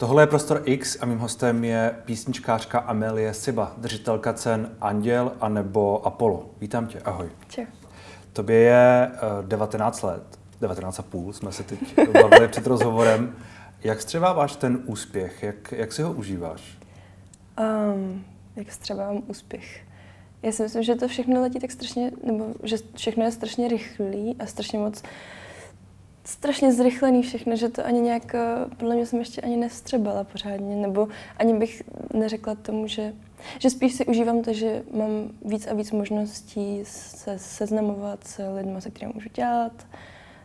Tohle 0.00 0.22
je 0.22 0.26
Prostor 0.26 0.62
X 0.64 0.98
a 1.00 1.06
mým 1.06 1.18
hostem 1.18 1.64
je 1.64 1.94
písničkářka 2.04 2.78
Amelie 2.78 3.34
Siba, 3.34 3.74
držitelka 3.76 4.32
cen 4.32 4.76
Anděl 4.80 5.32
a 5.40 5.48
nebo 5.48 6.06
Apollo. 6.06 6.50
Vítám 6.60 6.86
tě, 6.86 7.00
ahoj. 7.00 7.28
Čau. 7.48 7.64
Tobě 8.32 8.56
je 8.56 9.10
uh, 9.40 9.48
19 9.48 10.02
let, 10.02 10.22
19 10.60 10.98
a 10.98 11.02
půl, 11.02 11.32
jsme 11.32 11.52
se 11.52 11.62
teď 11.62 11.80
bavili 12.22 12.48
před 12.48 12.66
rozhovorem. 12.66 13.36
Jak 13.84 13.98
vstřebáváš 13.98 14.56
ten 14.56 14.82
úspěch? 14.86 15.42
Jak, 15.42 15.72
jak 15.72 15.92
si 15.92 16.02
ho 16.02 16.12
užíváš? 16.12 16.78
Um, 17.60 18.24
jak 18.56 18.68
vstřebávám 18.68 19.22
úspěch? 19.26 19.80
Já 20.42 20.52
si 20.52 20.62
myslím, 20.62 20.82
že 20.82 20.94
to 20.94 21.08
všechno 21.08 21.40
letí 21.40 21.60
tak 21.60 21.70
strašně, 21.70 22.10
nebo 22.24 22.46
že 22.62 22.76
všechno 22.96 23.24
je 23.24 23.32
strašně 23.32 23.68
rychlý 23.68 24.36
a 24.38 24.46
strašně 24.46 24.78
moc 24.78 25.02
strašně 26.24 26.72
zrychlený 26.72 27.22
všechno, 27.22 27.56
že 27.56 27.68
to 27.68 27.86
ani 27.86 28.00
nějak, 28.00 28.34
eh, 28.34 28.40
podle 28.76 28.94
mě 28.94 29.06
jsem 29.06 29.18
ještě 29.18 29.40
ani 29.40 29.56
nevstřebala 29.56 30.24
pořádně, 30.24 30.76
nebo 30.76 31.08
ani 31.36 31.54
bych 31.54 31.82
neřekla 32.14 32.54
tomu, 32.54 32.86
že, 32.86 33.12
že 33.58 33.70
spíš 33.70 33.94
si 33.94 34.06
užívám 34.06 34.42
to, 34.42 34.52
že 34.52 34.82
mám 34.92 35.30
víc 35.44 35.66
a 35.66 35.74
víc 35.74 35.90
možností 35.90 36.80
se 36.84 37.38
seznamovat 37.38 38.26
s 38.26 38.54
lidmi, 38.54 38.80
se 38.80 38.90
kterými 38.90 39.12
můžu 39.14 39.28
dělat, 39.34 39.86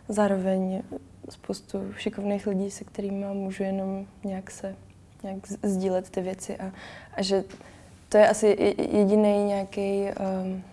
zároveň 0.09 0.81
spoustu 1.29 1.93
šikovných 1.97 2.47
lidí, 2.47 2.71
se 2.71 2.83
kterými 2.83 3.25
můžu 3.33 3.63
jenom 3.63 4.05
nějak 4.23 4.51
se 4.51 4.75
nějak 5.23 5.47
sdílet 5.63 6.09
ty 6.09 6.21
věci 6.21 6.57
a, 6.57 6.71
a 7.13 7.21
že 7.21 7.43
to 8.09 8.17
je 8.17 8.29
asi 8.29 8.75
jediný 8.91 9.43
nějaký 9.43 10.03
um, 10.03 10.63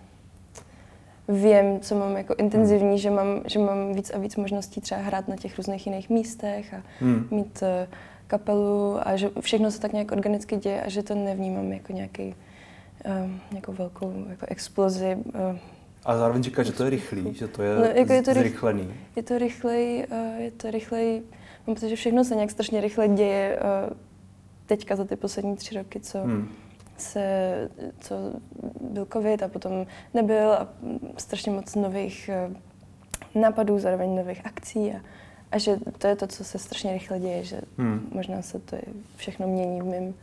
vím, 1.27 1.79
co 1.79 1.95
mám 1.95 2.17
jako 2.17 2.35
intenzivní, 2.37 2.87
hmm. 2.87 2.97
že, 2.97 3.09
mám, 3.09 3.41
že 3.45 3.59
mám 3.59 3.93
víc 3.93 4.11
a 4.13 4.17
víc 4.17 4.35
možností 4.35 4.81
třeba 4.81 5.01
hrát 5.01 5.27
na 5.27 5.35
těch 5.35 5.57
různých 5.57 5.87
jiných 5.87 6.09
místech 6.09 6.73
a 6.73 6.83
hmm. 6.99 7.27
mít 7.31 7.61
uh, 7.61 7.93
kapelu 8.27 8.97
a 9.07 9.15
že 9.15 9.29
všechno 9.39 9.71
se 9.71 9.79
tak 9.79 9.93
nějak 9.93 10.11
organicky 10.11 10.57
děje 10.57 10.81
a 10.83 10.89
že 10.89 11.03
to 11.03 11.15
nevnímám 11.15 11.71
jako 11.71 11.93
nějaký, 11.93 12.35
uh, 13.05 13.31
nějakou 13.51 13.73
velkou 13.73 14.13
jako 14.29 14.45
explozi. 14.49 15.15
Uh, 15.15 15.57
a 16.05 16.17
zároveň 16.17 16.43
říká, 16.43 16.63
že 16.63 16.71
to 16.71 16.83
je 16.83 16.89
rychlý, 16.89 17.33
že 17.33 17.47
to 17.47 17.63
je, 17.63 17.75
no, 17.75 17.83
jako 17.83 18.13
je 18.13 18.23
to 18.23 18.33
zrychlený. 18.33 18.93
Je 19.15 19.23
to 19.23 19.37
rychlej, 19.37 20.07
uh, 20.11 20.41
je 20.41 20.51
to 20.51 20.71
rychlej, 20.71 21.21
mám 21.67 21.75
pocit, 21.75 21.89
že 21.89 21.95
všechno 21.95 22.23
se 22.23 22.35
nějak 22.35 22.51
strašně 22.51 22.81
rychle 22.81 23.07
děje 23.07 23.59
uh, 23.59 23.97
teďka 24.65 24.95
za 24.95 25.05
ty 25.05 25.15
poslední 25.15 25.55
tři 25.55 25.75
roky, 25.75 25.99
co, 25.99 26.19
hmm 26.19 26.47
se, 26.97 27.69
co 27.99 28.15
byl 28.81 29.07
covid 29.13 29.43
a 29.43 29.47
potom 29.47 29.85
nebyl 30.13 30.53
a 30.53 30.67
strašně 31.17 31.51
moc 31.51 31.75
nových 31.75 32.29
eh, 32.29 32.49
nápadů, 33.39 33.79
zároveň 33.79 34.15
nových 34.15 34.45
akcí 34.45 34.91
a, 34.91 35.01
a 35.51 35.57
že 35.57 35.77
to 35.97 36.07
je 36.07 36.15
to, 36.15 36.27
co 36.27 36.43
se 36.43 36.59
strašně 36.59 36.93
rychle 36.93 37.19
děje, 37.19 37.43
že 37.43 37.61
hmm. 37.77 38.09
možná 38.13 38.41
se 38.41 38.59
to 38.59 38.77
všechno 39.15 39.47
mění 39.47 39.81
v 39.81 39.85
mém 39.85 40.13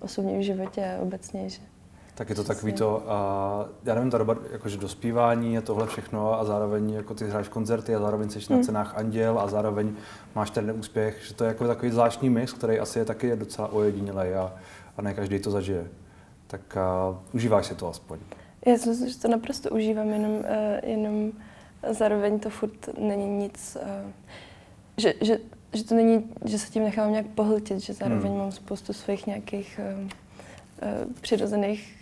osobním 0.00 0.42
životě 0.42 0.84
a 0.84 1.02
obecně, 1.02 1.48
že 1.48 1.60
tak 2.14 2.28
je 2.28 2.34
to 2.34 2.44
takový 2.44 2.72
to, 2.72 3.02
a 3.12 3.68
já 3.84 3.94
nevím, 3.94 4.10
ta 4.10 4.18
doba 4.18 4.36
jakože 4.52 4.76
dospívání 4.76 5.58
a 5.58 5.60
tohle 5.60 5.86
všechno 5.86 6.40
a 6.40 6.44
zároveň 6.44 6.90
jako 6.90 7.14
ty 7.14 7.28
hráš 7.28 7.48
koncerty 7.48 7.94
a 7.94 8.00
zároveň 8.00 8.30
jsi 8.30 8.38
hmm. 8.38 8.58
na 8.58 8.64
cenách 8.64 8.98
Anděl 8.98 9.38
a 9.38 9.48
zároveň 9.48 9.94
máš 10.34 10.50
ten 10.50 10.74
úspěch, 10.78 11.24
že 11.28 11.34
to 11.34 11.44
je 11.44 11.48
jako 11.48 11.66
takový 11.66 11.90
zvláštní 11.90 12.30
mix, 12.30 12.52
který 12.52 12.78
asi 12.78 12.98
je 12.98 13.04
taky 13.04 13.36
docela 13.36 13.72
ojedinělej 13.72 14.36
a, 14.36 14.52
a 14.96 15.02
ne 15.02 15.14
každý 15.14 15.38
to 15.38 15.50
zažije 15.50 15.86
tak 16.48 16.76
uh, 17.10 17.16
užíváš 17.34 17.66
si 17.66 17.74
to 17.74 17.88
aspoň. 17.88 18.18
Já 18.66 18.78
si 18.78 18.88
myslím, 18.88 19.08
že 19.08 19.18
to 19.18 19.28
naprosto 19.28 19.70
užívám, 19.70 20.08
jenom, 20.08 20.32
uh, 20.32 20.44
jenom 20.82 21.32
zároveň 21.90 22.38
to 22.38 22.50
furt 22.50 22.98
není 22.98 23.26
nic, 23.26 23.76
uh, 23.82 24.10
že, 24.96 25.14
že, 25.20 25.38
že 25.72 25.84
to 25.84 25.94
není, 25.94 26.30
že 26.44 26.58
se 26.58 26.70
tím 26.70 26.84
nechám 26.84 27.12
nějak 27.12 27.26
pohltit, 27.26 27.80
že 27.80 27.94
zároveň 27.94 28.30
hmm. 28.30 28.38
mám 28.38 28.52
spoustu 28.52 28.92
svých 28.92 29.26
nějakých 29.26 29.80
uh, 29.82 30.00
uh, 30.04 31.12
přirozených 31.20 31.98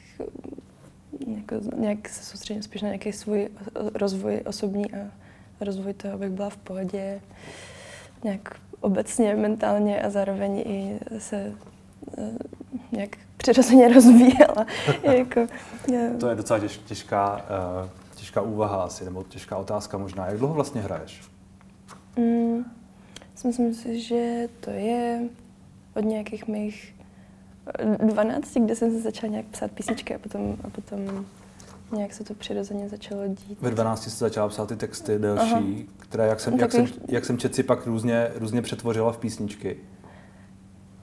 jako, 1.26 1.54
nějak 1.76 2.08
se 2.08 2.24
soustředím 2.24 2.62
spíš 2.62 2.82
na 2.82 2.88
nějaký 2.88 3.12
svůj 3.12 3.48
rozvoj 3.94 4.42
osobní 4.46 4.94
a 4.94 5.10
rozvoj 5.60 5.94
toho, 5.94 6.14
abych 6.14 6.30
byla 6.30 6.50
v 6.50 6.56
pohodě 6.56 7.20
nějak 8.24 8.60
obecně, 8.80 9.34
mentálně 9.34 10.02
a 10.02 10.10
zároveň 10.10 10.58
i 10.66 10.98
se 11.18 11.52
nějak 12.92 13.16
přirozeně 13.36 13.88
rozvíjela. 13.94 14.66
jako, 15.02 15.46
yeah. 15.90 16.16
To 16.20 16.28
je 16.28 16.34
docela 16.34 16.58
těž, 16.58 16.78
těžká, 16.78 17.36
uh, 17.82 17.88
těžká 18.14 18.40
úvaha 18.40 18.84
asi, 18.84 19.04
nebo 19.04 19.22
těžká 19.22 19.56
otázka 19.56 19.98
možná. 19.98 20.26
Jak 20.26 20.38
dlouho 20.38 20.54
vlastně 20.54 20.80
hraješ? 20.80 21.22
Mm, 22.16 22.64
myslím 23.44 23.74
si, 23.74 24.00
že 24.00 24.48
to 24.60 24.70
je 24.70 25.28
od 25.94 26.04
nějakých 26.04 26.48
mých 26.48 26.96
12, 27.98 28.54
kde 28.54 28.76
jsem 28.76 28.90
se 28.90 29.00
začala 29.00 29.30
nějak 29.30 29.46
psát 29.46 29.70
písničky 29.70 30.14
a 30.14 30.18
potom, 30.18 30.56
a 30.64 30.70
potom 30.70 31.26
nějak 31.92 32.14
se 32.14 32.24
to 32.24 32.34
přirozeně 32.34 32.88
začalo 32.88 33.28
dít. 33.28 33.60
Ve 33.60 33.70
12 33.70 34.02
jsi 34.02 34.10
začala 34.10 34.48
psát 34.48 34.68
ty 34.68 34.76
texty 34.76 35.18
delší, 35.18 35.52
Aha. 35.52 35.62
které, 35.98 36.26
jak 36.26 36.40
jsem, 36.40 36.56
no, 36.56 36.60
jak, 36.60 36.72
jsem, 36.72 36.86
jak 37.08 37.24
jsem 37.24 37.38
četci 37.38 37.62
pak 37.62 37.86
různě, 37.86 38.30
různě 38.34 38.62
přetvořila 38.62 39.12
v 39.12 39.18
písničky. 39.18 39.76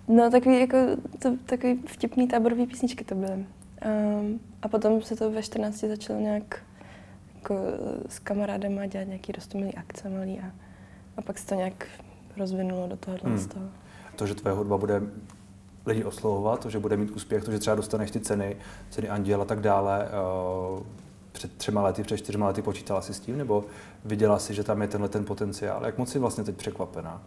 No, 0.08 0.32
takový, 0.32 0.60
jako, 0.60 0.78
to, 1.20 1.38
takový 1.46 1.82
vtipný 1.88 2.28
táborový 2.28 2.68
písničky 2.68 3.04
to 3.04 3.16
byly. 3.16 3.46
Um, 3.86 4.40
a 4.62 4.68
potom 4.68 5.02
se 5.02 5.16
to 5.16 5.32
ve 5.32 5.44
14 5.44 5.80
začalo 5.80 6.20
nějak 6.20 6.62
jako 7.36 7.56
s 8.10 8.20
kamarádem 8.20 8.80
a 8.80 8.86
dělat 8.86 9.08
nějaký 9.08 9.32
rostomilý 9.32 9.76
akce 9.76 10.10
malý 10.10 10.40
a, 10.40 10.52
a 11.18 11.22
pak 11.22 11.40
se 11.40 11.48
to 11.48 11.56
nějak 11.56 11.88
rozvinulo 12.38 12.88
do 12.88 12.98
tohohle 12.98 13.30
hmm. 13.30 13.40
z 13.40 13.48
toho. 13.48 13.66
To, 14.16 14.28
že 14.28 14.36
tvoje 14.36 14.56
hudba 14.56 14.78
bude 14.78 15.02
lidi 15.86 16.04
oslovovat, 16.04 16.60
to, 16.60 16.70
že 16.70 16.80
bude 16.80 16.98
mít 16.98 17.12
úspěch, 17.12 17.44
to, 17.44 17.52
že 17.52 17.60
třeba 17.60 17.76
dostaneš 17.76 18.12
ty 18.12 18.20
ceny, 18.20 18.58
ceny 18.90 19.10
Anděl 19.10 19.42
a 19.42 19.46
tak 19.46 19.60
dále, 19.60 20.10
uh, 20.78 20.84
před 21.32 21.58
třema 21.58 21.82
lety, 21.82 22.04
před 22.04 22.18
čtyřma 22.18 22.48
lety 22.48 22.62
počítala 22.62 23.02
si 23.02 23.14
s 23.14 23.20
tím, 23.20 23.38
nebo 23.38 23.66
viděla 24.06 24.40
si, 24.40 24.54
že 24.54 24.64
tam 24.64 24.82
je 24.82 24.88
tenhle 24.88 25.10
ten 25.10 25.26
potenciál? 25.26 25.86
Jak 25.86 25.98
moc 25.98 26.12
jsi 26.12 26.20
vlastně 26.20 26.44
teď 26.44 26.56
překvapená? 26.56 27.22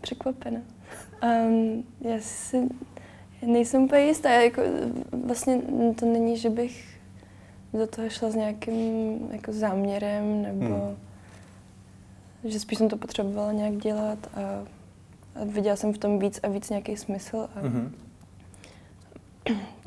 Překvapená. 0.00 0.60
Um, 1.24 1.84
já 2.00 2.20
si 2.20 2.68
nejsem 3.42 3.82
úplně 3.82 4.02
jistá. 4.02 4.30
Já 4.30 4.40
jako, 4.40 4.62
vlastně 5.26 5.60
to 5.98 6.06
není, 6.06 6.36
že 6.36 6.50
bych 6.50 6.98
do 7.72 7.86
toho 7.86 8.08
šla 8.08 8.30
s 8.30 8.34
nějakým 8.34 9.18
jako 9.32 9.52
záměrem, 9.52 10.42
nebo 10.42 10.66
hmm. 10.66 10.96
že 12.44 12.60
spíš 12.60 12.78
jsem 12.78 12.88
to 12.88 12.96
potřebovala 12.96 13.52
nějak 13.52 13.76
dělat 13.76 14.18
a, 14.34 14.40
a 15.40 15.44
viděla 15.44 15.76
jsem 15.76 15.92
v 15.92 15.98
tom 15.98 16.18
víc 16.18 16.40
a 16.42 16.48
víc 16.48 16.70
nějaký 16.70 16.96
smysl. 16.96 17.48
A 17.54 17.60
hmm. 17.60 17.94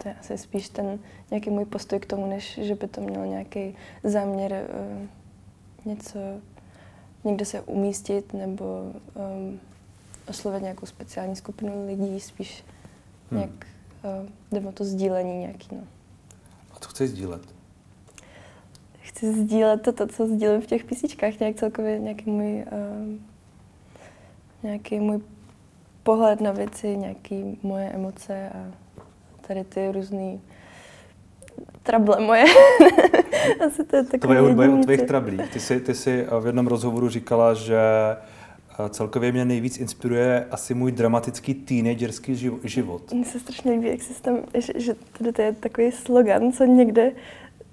To 0.04 0.10
je 0.10 0.16
asi 0.20 0.38
spíš 0.38 0.70
ten 0.70 1.00
nějaký 1.32 1.50
můj 1.50 1.66
postoj 1.66 2.00
k 2.00 2.06
tomu, 2.06 2.26
než 2.26 2.60
že 2.62 2.76
by 2.76 2.88
to 2.88 3.02
mělo 3.02 3.26
nějaký 3.26 3.76
záměr 4.04 4.52
uh, 4.52 5.08
něco 5.86 6.20
někde 7.24 7.46
se 7.46 7.62
umístit 7.62 8.34
nebo 8.34 8.92
um, 9.14 9.60
oslovit 10.30 10.62
nějakou 10.62 10.86
speciální 10.86 11.36
skupinu 11.36 11.88
lidí, 11.88 12.20
spíš 12.20 12.64
hmm. 13.32 13.40
nějak 13.40 13.68
uh, 14.22 14.30
jde 14.52 14.68
o 14.68 14.72
to 14.72 14.86
sdílení 14.86 15.40
nějaký. 15.40 15.68
No. 15.72 15.84
A 16.74 16.80
co 16.80 16.90
chceš 16.90 17.10
sdílet? 17.10 17.42
Chci 19.02 19.34
sdílet 19.34 19.82
to, 19.82 19.94
to, 19.94 20.08
co 20.08 20.28
sdílím 20.28 20.62
v 20.62 20.66
těch 20.66 20.84
písničkách, 20.84 21.40
nějak 21.40 21.56
celkově 21.56 22.00
nějaký 22.00 22.32
můj, 22.32 22.66
uh, 22.72 23.20
nějaký 24.64 25.00
můj 25.00 25.20
pohled 26.04 26.42
na 26.42 26.52
věci, 26.52 26.98
nějaký 26.98 27.60
moje 27.64 27.90
emoce 27.90 28.50
a 28.50 28.72
tady 29.48 29.64
ty 29.64 29.92
různé 29.92 30.38
trable 31.84 32.20
moje. 32.20 32.44
Asi 33.68 33.84
to 33.84 33.96
je 33.96 34.04
takové 34.04 34.40
hudba 34.40 34.64
je 34.64 34.70
o 34.70 34.78
tvých 34.78 35.02
trablích. 35.02 35.50
Ty 35.54 35.60
jsi, 35.60 35.80
ty 35.80 35.96
jsi 35.96 36.28
v 36.40 36.46
jednom 36.46 36.68
rozhovoru 36.68 37.10
říkala, 37.10 37.54
že 37.54 37.80
celkově 38.90 39.32
mě 39.32 39.46
nejvíc 39.46 39.78
inspiruje 39.78 40.46
asi 40.52 40.74
můj 40.74 40.92
dramatický 40.92 41.54
teenagerský 41.54 42.36
život. 42.64 43.14
Mně 43.14 43.26
se 43.26 43.40
strašně 43.40 43.72
líbí, 43.72 43.88
jak 43.88 44.02
jsi 44.02 44.22
tam, 44.22 44.38
že, 44.54 44.74
že 44.76 44.96
tady 45.18 45.32
to 45.32 45.42
je 45.42 45.54
takový 45.54 45.92
slogan, 45.92 46.52
co 46.52 46.66
někde 46.66 47.12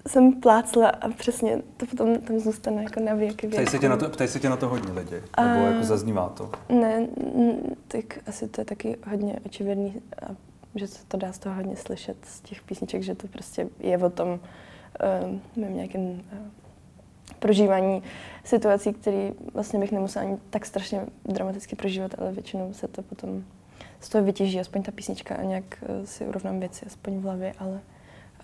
jsem 0.07 0.33
plácla 0.33 0.89
a 0.89 1.09
přesně 1.09 1.61
to 1.77 1.85
potom 1.85 2.15
tam 2.15 2.39
zůstane 2.39 2.83
jako 2.83 2.99
na 2.99 3.13
věky. 3.13 3.47
Ptají 3.47 3.67
se 3.67 3.79
tě 3.79 3.89
na 3.89 3.97
to, 3.97 4.09
ptají 4.09 4.29
se 4.29 4.39
tě 4.39 4.49
na 4.49 4.57
to 4.57 4.69
hodně 4.69 4.91
lidi? 4.91 5.15
Nebo 5.15 5.65
a, 5.65 5.67
jako 5.67 5.83
zaznívá 5.83 6.29
to? 6.29 6.51
Ne, 6.69 7.07
tak 7.87 8.05
asi 8.27 8.47
to 8.47 8.61
je 8.61 8.65
taky 8.65 8.97
hodně 9.07 9.39
očividný, 9.45 10.01
a 10.27 10.35
že 10.75 10.87
se 10.87 11.05
to 11.07 11.17
dá 11.17 11.33
z 11.33 11.39
toho 11.39 11.55
hodně 11.55 11.75
slyšet 11.75 12.17
z 12.25 12.41
těch 12.41 12.63
písniček, 12.63 13.03
že 13.03 13.15
to 13.15 13.27
prostě 13.27 13.67
je 13.79 13.97
o 13.97 14.09
tom 14.09 14.29
uh, 14.29 15.63
mým 15.63 15.75
nějakým 15.75 16.01
uh, 16.01 16.19
prožívání 17.39 18.03
situací, 18.45 18.93
které 18.93 19.31
vlastně 19.53 19.79
bych 19.79 19.91
nemusela 19.91 20.25
ani 20.25 20.37
tak 20.49 20.65
strašně 20.65 21.05
dramaticky 21.25 21.75
prožívat, 21.75 22.11
ale 22.17 22.31
většinou 22.31 22.73
se 22.73 22.87
to 22.87 23.01
potom 23.01 23.43
z 23.99 24.09
toho 24.09 24.23
vytěží, 24.23 24.59
aspoň 24.59 24.83
ta 24.83 24.91
písnička 24.91 25.35
a 25.35 25.43
nějak 25.43 25.63
eh, 25.81 26.07
si 26.07 26.25
urovnám 26.25 26.59
věci, 26.59 26.85
aspoň 26.85 27.19
v 27.19 27.23
hlavě, 27.23 27.53
ale 27.59 27.81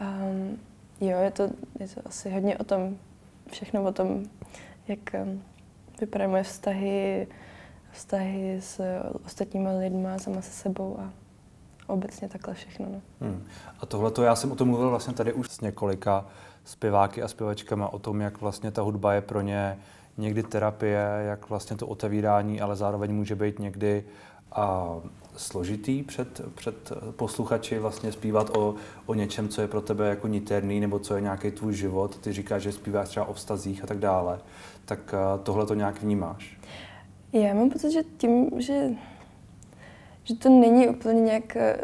um, 0.01 0.59
jo, 1.01 1.17
je 1.19 1.31
to, 1.31 1.43
je 1.79 1.87
to 1.87 2.01
asi 2.05 2.29
hodně 2.29 2.57
o 2.57 2.63
tom, 2.63 2.97
všechno 3.51 3.83
o 3.83 3.91
tom, 3.91 4.23
jak 4.87 4.99
um, 5.23 5.43
vypadají 5.99 6.31
moje 6.31 6.43
vztahy, 6.43 7.27
vztahy 7.91 8.57
s 8.61 8.81
ostatními 9.25 9.69
lidmi, 9.77 10.07
sama 10.17 10.41
se 10.41 10.51
sebou 10.51 10.99
a 10.99 11.13
obecně 11.87 12.29
takhle 12.29 12.53
všechno. 12.53 12.85
No. 12.91 13.01
Hmm. 13.21 13.43
A 13.79 13.85
tohle 13.85 14.11
to 14.11 14.23
já 14.23 14.35
jsem 14.35 14.51
o 14.51 14.55
tom 14.55 14.67
mluvil 14.67 14.89
vlastně 14.89 15.13
tady 15.13 15.33
už 15.33 15.49
s 15.49 15.61
několika 15.61 16.25
zpěváky 16.63 17.23
a 17.23 17.27
zpěvačkama 17.27 17.93
o 17.93 17.99
tom, 17.99 18.21
jak 18.21 18.41
vlastně 18.41 18.71
ta 18.71 18.81
hudba 18.81 19.13
je 19.13 19.21
pro 19.21 19.41
ně 19.41 19.79
někdy 20.17 20.43
terapie, 20.43 21.07
jak 21.27 21.49
vlastně 21.49 21.77
to 21.77 21.87
otevírání, 21.87 22.61
ale 22.61 22.75
zároveň 22.75 23.15
může 23.15 23.35
být 23.35 23.59
někdy 23.59 24.03
a 24.51 24.95
složitý 25.35 26.03
před, 26.03 26.41
před 26.55 26.91
posluchači 27.11 27.79
vlastně 27.79 28.11
zpívat 28.11 28.57
o, 28.57 28.75
o 29.05 29.13
něčem, 29.13 29.49
co 29.49 29.61
je 29.61 29.67
pro 29.67 29.81
tebe 29.81 30.09
jako 30.09 30.27
niterný, 30.27 30.79
nebo 30.79 30.99
co 30.99 31.15
je 31.15 31.21
nějaký 31.21 31.51
tvůj 31.51 31.73
život. 31.73 32.17
Ty 32.17 32.33
říkáš, 32.33 32.61
že 32.61 32.71
zpíváš 32.71 33.09
třeba 33.09 33.25
o 33.25 33.33
vztazích 33.33 33.83
a 33.83 33.87
tak 33.87 33.99
dále. 33.99 34.39
Tak 34.85 35.15
tohle 35.43 35.65
to 35.65 35.73
nějak 35.73 36.01
vnímáš? 36.01 36.57
Já 37.33 37.53
mám 37.53 37.69
pocit, 37.69 37.91
že 37.91 38.03
tím, 38.17 38.49
že, 38.57 38.89
že 40.23 40.35
to 40.35 40.49
není 40.49 40.87
úplně 40.87 41.21
nějak, 41.21 41.55
eh, 41.55 41.77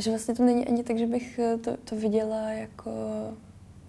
že 0.00 0.10
vlastně 0.10 0.34
to 0.34 0.44
není 0.44 0.66
ani 0.66 0.84
tak, 0.84 0.98
že 0.98 1.06
bych 1.06 1.38
eh, 1.38 1.56
to, 1.56 1.76
to 1.76 1.96
viděla 1.96 2.50
jako 2.50 2.90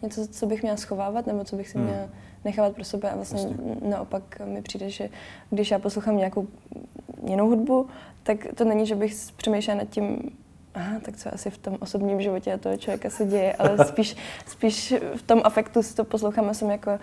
něco, 0.02 0.28
co 0.28 0.46
bych 0.46 0.62
měla 0.62 0.78
schovávat, 0.78 1.28
nebo 1.28 1.44
co 1.44 1.56
bych 1.56 1.70
si 1.70 1.78
hmm. 1.78 1.88
měla 1.88 2.10
nechávat 2.46 2.76
pro 2.76 2.84
sebe 2.84 3.12
a 3.12 3.16
vlastně 3.16 3.42
Jasně. 3.42 3.76
naopak 3.82 4.42
mi 4.46 4.62
přijde, 4.62 4.90
že 4.90 5.10
když 5.50 5.72
já 5.72 5.80
poslouchám 5.80 6.18
nějakou 6.18 6.48
jinou 7.26 7.50
hudbu, 7.50 7.88
tak 8.24 8.38
to 8.56 8.66
není, 8.66 8.86
že 8.86 8.96
bych 8.96 9.16
přemýšlela 9.38 9.80
nad 9.80 9.90
tím, 9.90 10.32
aha, 10.74 11.00
tak 11.02 11.18
co 11.18 11.34
asi 11.34 11.50
v 11.50 11.58
tom 11.58 11.78
osobním 11.80 12.22
životě 12.22 12.58
toho 12.58 12.78
člověka 12.78 13.10
se 13.10 13.26
děje, 13.26 13.54
ale 13.54 13.86
spíš, 13.86 14.16
spíš 14.48 14.94
v 15.16 15.22
tom 15.22 15.42
afektu 15.44 15.84
si 15.84 15.96
to 15.96 16.04
poslouchám 16.04 16.50
a 16.50 16.54
jsem 16.54 16.70
jako, 16.70 17.00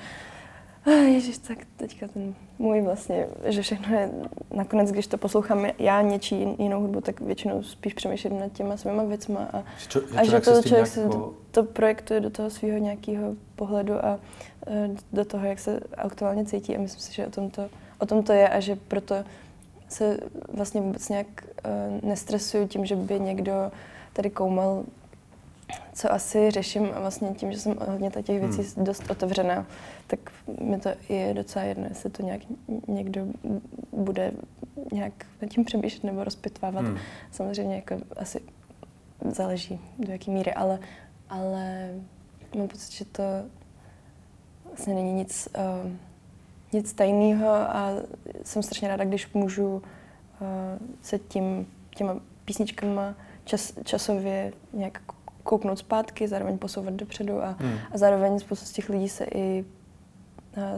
ježiš, 0.86 1.38
tak 1.38 1.58
teďka 1.76 2.08
ten 2.08 2.34
můj 2.58 2.80
vlastně, 2.80 3.26
že 3.44 3.62
všechno 3.62 3.96
je, 3.96 4.10
nakonec, 4.50 4.90
když 4.92 5.06
to 5.06 5.18
poslouchám 5.18 5.66
já 5.78 6.02
něčí 6.02 6.46
jinou 6.58 6.80
hudbu, 6.80 7.00
tak 7.00 7.20
většinou 7.20 7.62
spíš 7.62 7.94
přemýšlím 7.94 8.40
nad 8.40 8.52
těma 8.52 8.76
svýma 8.76 9.04
věcma 9.04 9.48
a, 9.52 9.64
Čo, 9.88 10.00
a 10.16 10.24
že 10.24 10.40
to 10.40 10.62
člověk 10.62 10.86
se 10.86 11.08
to, 11.08 11.34
to 11.50 11.62
projektuje 11.62 12.20
do 12.20 12.30
toho 12.30 12.50
svého 12.50 12.78
nějakého 12.78 13.34
pohledu 13.56 14.04
a 14.04 14.18
uh, 14.66 14.96
do 15.12 15.24
toho, 15.24 15.46
jak 15.46 15.58
se 15.58 15.80
aktuálně 15.96 16.44
cítí 16.44 16.76
a 16.76 16.80
myslím 16.80 17.00
si, 17.00 17.14
že 17.14 17.26
o 17.26 17.30
tom 17.30 17.50
to, 17.50 17.68
o 17.98 18.06
tom 18.06 18.22
to 18.22 18.32
je 18.32 18.48
a 18.48 18.60
že 18.60 18.76
proto 18.76 19.14
se 19.88 20.18
vlastně 20.52 20.80
vůbec 20.80 21.08
nějak 21.08 21.26
uh, 21.36 22.08
nestresuju 22.08 22.68
tím, 22.68 22.86
že 22.86 22.96
by 22.96 23.20
někdo 23.20 23.52
tady 24.12 24.30
koumal, 24.30 24.84
co 25.92 26.12
asi 26.12 26.50
řeším 26.50 26.88
a 26.94 27.00
vlastně 27.00 27.28
tím, 27.28 27.52
že 27.52 27.58
jsem 27.58 27.76
hodně 27.88 28.10
těch 28.10 28.40
věcí 28.40 28.74
hmm. 28.76 28.84
dost 28.84 29.10
otevřená, 29.10 29.66
tak 30.06 30.20
mi 30.60 30.78
to 30.78 30.90
je 31.08 31.34
docela 31.34 31.64
jedno, 31.64 31.86
jestli 31.88 32.10
to 32.10 32.22
nějak 32.22 32.40
někdo 32.88 33.26
bude 33.92 34.32
nějak 34.92 35.12
nad 35.42 35.50
tím 35.50 35.64
přemýšlet 35.64 36.04
nebo 36.04 36.24
rozpitvávat. 36.24 36.84
Hmm. 36.84 36.98
Samozřejmě 37.30 37.76
jako 37.76 37.96
asi 38.16 38.40
záleží 39.30 39.80
do 39.98 40.12
jaké 40.12 40.30
míry, 40.30 40.54
ale, 40.54 40.78
ale 41.30 41.90
mám 42.56 42.68
pocit, 42.68 42.92
že 42.92 43.04
to 43.04 43.22
vlastně 44.64 44.94
není 44.94 45.12
nic 45.12 45.48
uh, 45.84 45.90
nic 46.72 46.92
tajného 46.92 47.48
a 47.50 47.90
jsem 48.44 48.62
strašně 48.62 48.88
ráda, 48.88 49.04
když 49.04 49.32
můžu 49.32 49.74
uh, 49.74 49.82
se 51.02 51.18
tím, 51.18 51.66
těma 51.96 52.16
písničkama 52.44 53.14
čas, 53.44 53.72
časově 53.84 54.52
nějak 54.72 55.02
kouknout 55.48 55.78
zpátky, 55.78 56.28
zároveň 56.28 56.58
posouvat 56.58 56.94
dopředu 56.94 57.42
a, 57.42 57.56
hmm. 57.58 57.78
a 57.92 57.98
zároveň 57.98 58.38
spoustu 58.38 58.66
z 58.66 58.72
těch 58.72 58.88
lidí 58.88 59.08
se 59.08 59.26
i 59.34 59.64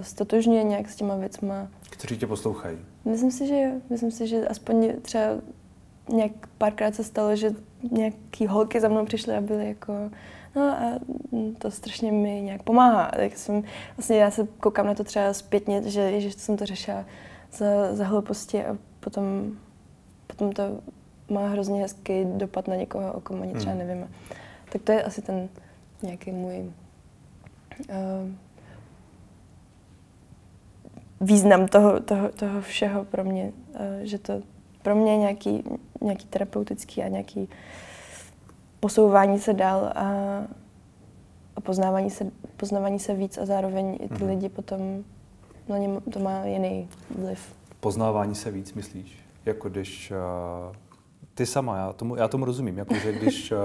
stotožňuje 0.00 0.62
nějak 0.62 0.88
s 0.88 0.96
těma 0.96 1.16
věcma. 1.16 1.68
Kteří 1.90 2.18
tě 2.18 2.26
poslouchají? 2.26 2.78
Myslím 3.04 3.30
si, 3.30 3.46
že 3.46 3.60
jo. 3.60 3.70
Myslím 3.90 4.10
si, 4.10 4.26
že 4.26 4.48
aspoň 4.48 4.92
třeba 5.02 5.24
nějak 6.12 6.32
párkrát 6.58 6.94
se 6.94 7.04
stalo, 7.04 7.36
že 7.36 7.50
nějaký 7.90 8.46
holky 8.46 8.80
za 8.80 8.88
mnou 8.88 9.04
přišly 9.04 9.36
a 9.36 9.40
byly 9.40 9.68
jako 9.68 10.10
No 10.56 10.62
a 10.62 10.98
to 11.58 11.70
strašně 11.70 12.12
mi 12.12 12.40
nějak 12.40 12.62
pomáhá. 12.62 13.10
Tak 13.16 13.36
jsem, 13.36 13.62
vlastně 13.96 14.16
já 14.16 14.30
se 14.30 14.48
koukám 14.60 14.86
na 14.86 14.94
to 14.94 15.04
třeba 15.04 15.32
zpětně, 15.32 15.82
že 15.90 16.00
ježiš, 16.00 16.34
jsem 16.34 16.56
to 16.56 16.66
řešila 16.66 17.04
za, 17.52 17.94
za 17.94 18.04
hlouposti 18.04 18.64
a 18.64 18.76
potom, 19.00 19.52
potom 20.26 20.52
to 20.52 20.62
má 21.30 21.48
hrozně 21.48 21.82
hezký 21.82 22.24
dopad 22.24 22.68
na 22.68 22.76
někoho, 22.76 23.12
o 23.12 23.20
kom 23.20 23.42
ani 23.42 23.54
třeba 23.54 23.72
hmm. 23.72 24.08
Tak 24.72 24.82
to 24.82 24.92
je 24.92 25.02
asi 25.02 25.22
ten 25.22 25.48
nějaký 26.02 26.32
můj 26.32 26.72
uh, 27.88 28.30
význam 31.20 31.68
toho, 31.68 32.00
toho, 32.00 32.28
toho 32.28 32.60
všeho 32.60 33.04
pro 33.04 33.24
mě, 33.24 33.52
uh, 33.74 33.80
že 34.02 34.18
to 34.18 34.42
pro 34.82 34.94
mě 34.94 35.12
je 35.12 35.18
nějaký, 35.18 35.64
nějaký 36.00 36.26
terapeutický 36.26 37.02
a 37.02 37.08
nějaký 37.08 37.48
posouvání 38.80 39.38
se 39.38 39.54
dál 39.54 39.92
a, 39.94 40.04
a 41.56 41.60
poznávání, 41.60 42.10
se, 42.10 42.30
poznávání 42.56 42.98
se 42.98 43.14
víc 43.14 43.38
a 43.38 43.46
zároveň 43.46 43.98
i 44.00 44.08
ty 44.08 44.14
mm-hmm. 44.14 44.28
lidi 44.28 44.48
potom 44.48 45.04
na 45.68 45.78
ně 45.78 46.00
to 46.12 46.18
má 46.18 46.44
jiný 46.44 46.88
vliv. 47.18 47.54
Poznávání 47.80 48.34
se 48.34 48.50
víc, 48.50 48.72
myslíš? 48.72 49.18
Jako 49.46 49.68
když 49.68 50.10
uh, 50.10 50.76
ty 51.34 51.46
sama, 51.46 51.76
já 51.76 51.92
tomu, 51.92 52.16
já 52.16 52.28
tomu 52.28 52.44
rozumím, 52.44 52.78
jako 52.78 52.94
že 52.94 53.12
když 53.12 53.52
uh, 53.52 53.58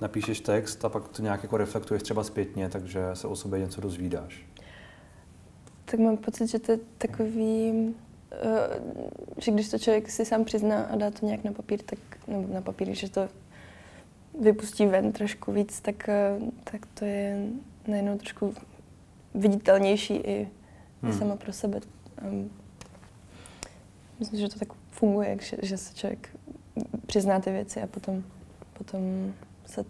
napíšeš 0.00 0.40
text 0.40 0.84
a 0.84 0.88
pak 0.88 1.08
to 1.08 1.22
nějak 1.22 1.42
jako 1.42 1.56
reflektuješ 1.56 2.02
třeba 2.02 2.24
zpětně, 2.24 2.68
takže 2.68 3.00
se 3.14 3.26
o 3.26 3.36
sobě 3.36 3.60
něco 3.60 3.80
dozvídáš. 3.80 4.46
Tak 5.84 6.00
mám 6.00 6.16
pocit, 6.16 6.46
že 6.46 6.58
to 6.58 6.72
je 6.72 6.78
takový, 6.98 7.72
uh, 7.72 7.92
že 9.38 9.52
když 9.52 9.70
to 9.70 9.78
člověk 9.78 10.10
si 10.10 10.24
sám 10.24 10.44
přizná 10.44 10.82
a 10.82 10.96
dá 10.96 11.10
to 11.10 11.26
nějak 11.26 11.44
na 11.44 11.52
papír, 11.52 11.82
tak, 11.82 11.98
nebo 12.28 12.54
na 12.54 12.60
papír, 12.60 12.94
že 12.94 13.10
to 13.10 13.28
vypustí 14.40 14.86
ven 14.86 15.12
trošku 15.12 15.52
víc, 15.52 15.80
tak, 15.80 16.08
eh, 16.08 16.38
tak 16.64 16.86
to 16.86 17.04
je 17.04 17.46
najednou 17.86 18.18
trošku 18.18 18.54
viditelnější 19.34 20.14
i, 20.14 20.48
hmm. 21.02 21.12
i 21.12 21.14
sama 21.14 21.36
pro 21.36 21.52
sebe. 21.52 21.80
Um, 22.22 22.50
myslím, 24.18 24.40
že 24.40 24.48
to 24.48 24.58
tak 24.58 24.68
funguje, 24.90 25.38
že, 25.40 25.56
že 25.62 25.76
se 25.76 25.94
člověk 25.94 26.36
přizná 27.06 27.40
ty 27.40 27.50
věci 27.50 27.82
a 27.82 27.86
potom, 27.86 28.24
potom 28.72 29.32
se 29.66 29.84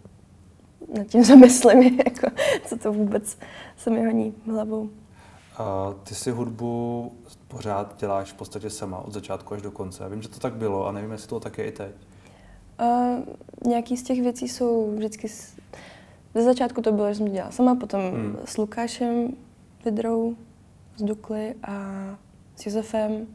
nad 0.97 1.07
tím 1.07 1.23
zamyslím, 1.25 1.99
jako, 1.99 2.27
co 2.65 2.77
to 2.77 2.93
vůbec 2.93 3.37
se 3.77 3.89
mi 3.89 4.05
honí 4.05 4.33
hlavou. 4.45 4.89
A 5.57 5.93
ty 6.03 6.15
si 6.15 6.31
hudbu 6.31 7.11
pořád 7.47 7.99
děláš 7.99 8.31
v 8.31 8.35
podstatě 8.35 8.69
sama 8.69 8.99
od 8.99 9.13
začátku 9.13 9.53
až 9.53 9.61
do 9.61 9.71
konce. 9.71 10.03
Já 10.03 10.09
vím, 10.09 10.21
že 10.21 10.29
to 10.29 10.39
tak 10.39 10.53
bylo 10.53 10.87
a 10.87 10.91
nevím, 10.91 11.11
jestli 11.11 11.27
to 11.27 11.39
tak 11.39 11.57
je 11.57 11.65
i 11.65 11.71
teď. 11.71 11.95
Uh, 12.81 13.23
nějaký 13.67 13.97
z 13.97 14.03
těch 14.03 14.21
věcí 14.21 14.47
jsou 14.47 14.91
vždycky... 14.95 15.29
S... 15.29 15.55
Ze 16.33 16.43
začátku 16.43 16.81
to 16.81 16.91
bylo, 16.91 17.09
že 17.09 17.15
jsem 17.15 17.25
to 17.25 17.33
dělala 17.33 17.51
sama, 17.51 17.75
potom 17.75 18.01
hmm. 18.01 18.37
s 18.45 18.57
Lukášem 18.57 19.33
Vidrou 19.85 20.35
z 20.97 21.03
Dukly 21.03 21.55
a 21.63 21.73
s 22.55 22.65
Josefem 22.65 23.27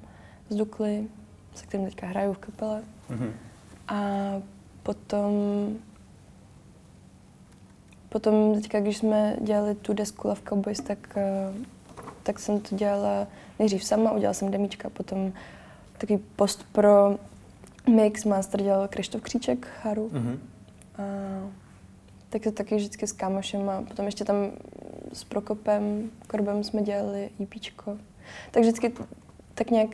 z 0.48 0.56
Dukly, 0.56 1.08
se 1.54 1.66
kterým 1.66 1.86
teďka 1.86 2.06
hraju 2.06 2.32
v 2.32 2.38
kapele. 2.38 2.82
Hmm. 3.08 3.32
A 3.88 4.02
potom 4.82 5.32
Potom 8.10 8.54
teďka, 8.54 8.80
když 8.80 8.96
jsme 8.96 9.36
dělali 9.40 9.74
tu 9.74 9.92
desku 9.92 10.28
Love 10.28 10.40
Cowboys, 10.48 10.80
tak, 10.80 10.98
eh, 11.16 11.52
tak 12.22 12.38
jsem 12.38 12.60
to 12.60 12.76
dělala 12.76 13.26
nejdřív 13.58 13.84
sama, 13.84 14.12
udělala 14.12 14.34
jsem 14.34 14.50
demíčka, 14.50 14.90
potom 14.90 15.32
takový 15.98 16.18
post 16.36 16.66
pro 16.72 17.16
Mix 17.88 18.24
master 18.24 18.62
dělal 18.62 18.88
Krištof 18.88 19.22
Kříček, 19.22 19.68
Haru. 19.82 20.08
Mm-hmm. 20.08 20.38
A 20.98 21.02
tak 22.28 22.42
to 22.42 22.52
taky 22.52 22.76
vždycky 22.76 23.06
s 23.06 23.12
kámošem 23.12 23.68
a 23.68 23.82
potom 23.82 24.06
ještě 24.06 24.24
tam 24.24 24.36
s 25.12 25.24
Prokopem, 25.24 26.10
Korbem 26.26 26.64
jsme 26.64 26.82
dělali 26.82 27.30
EPčko. 27.42 27.96
Tak 28.50 28.62
vždycky 28.62 28.92
tak 29.54 29.70
nějak 29.70 29.90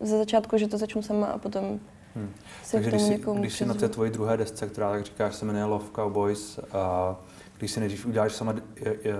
ze 0.00 0.18
začátku, 0.18 0.58
že 0.58 0.68
to 0.68 0.78
začnu 0.78 1.02
sama 1.02 1.26
a 1.26 1.38
potom 1.38 1.80
hmm. 2.18 2.30
Takže 2.72 2.90
když, 2.90 3.02
si, 3.02 3.20
když 3.34 3.54
jsi 3.54 3.66
na 3.66 3.74
té 3.74 3.88
tvoji 3.88 4.10
druhé 4.10 4.36
desce, 4.36 4.66
která, 4.66 4.90
tak 4.90 5.04
říkáš, 5.04 5.34
se 5.34 5.44
jmenuje 5.44 5.64
Love 5.64 5.84
Cowboys, 5.94 6.60
a 6.72 7.16
když 7.58 7.70
si 7.70 7.80
nejdřív 7.80 8.06
uděláš 8.06 8.32
sama 8.32 8.54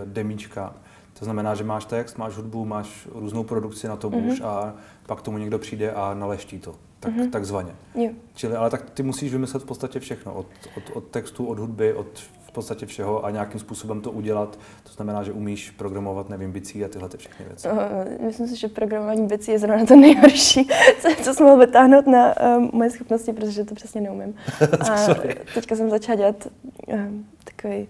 demíčka, 0.05 0.75
to 1.19 1.25
znamená, 1.25 1.55
že 1.55 1.65
máš 1.65 1.85
text, 1.85 2.19
máš 2.19 2.37
hudbu, 2.37 2.65
máš 2.65 3.09
různou 3.15 3.45
produkci 3.45 3.89
na 3.89 3.97
to 3.97 4.11
mm-hmm. 4.11 4.33
už 4.33 4.41
a 4.41 4.75
pak 5.07 5.23
tomu 5.23 5.39
někdo 5.39 5.59
přijde 5.59 5.93
a 5.93 6.15
naleští 6.15 6.59
to 6.59 6.75
tak, 7.01 7.13
mm-hmm. 7.13 7.31
takzvaně. 7.31 7.73
Jo. 7.95 8.11
Čili, 8.35 8.57
ale 8.57 8.71
tak 8.71 8.91
ty 8.91 9.03
musíš 9.03 9.33
vymyslet 9.33 9.63
v 9.63 9.67
podstatě 9.67 10.01
všechno, 10.01 10.35
od, 10.35 10.47
od, 10.77 10.83
od 10.97 11.05
textu, 11.05 11.47
od 11.47 11.59
hudby, 11.59 11.95
od 11.95 12.07
v 12.49 12.53
podstatě 12.53 12.87
všeho 12.87 13.25
a 13.25 13.31
nějakým 13.31 13.61
způsobem 13.61 14.01
to 14.01 14.11
udělat. 14.11 14.59
To 14.83 14.93
znamená, 14.93 15.23
že 15.23 15.33
umíš 15.33 15.71
programovat, 15.71 16.29
nevím, 16.29 16.53
bicí 16.53 16.85
a 16.85 16.89
tyhle 16.89 17.09
ty 17.09 17.17
všechny 17.17 17.47
věci. 17.47 17.69
Uh, 17.69 18.27
myslím 18.27 18.49
si, 18.49 18.57
že 18.57 18.69
programování 18.69 19.27
bicí 19.27 19.51
je 19.51 19.59
zrovna 19.59 19.87
to 19.87 19.97
nejhorší, 19.97 20.69
co, 21.01 21.09
co 21.23 21.35
jsem 21.35 21.47
mohl 21.47 21.59
vytáhnout 21.59 22.07
na 22.07 22.35
um, 22.57 22.71
moje 22.73 22.91
schopnosti, 22.91 23.33
protože 23.33 23.65
to 23.65 23.75
přesně 23.75 24.01
neumím. 24.01 24.35
a 24.91 25.15
teďka 25.55 25.77
jsem 25.77 25.91
začala 25.91 26.17
dělat 26.17 26.49
um, 26.87 27.27
takový, 27.45 27.89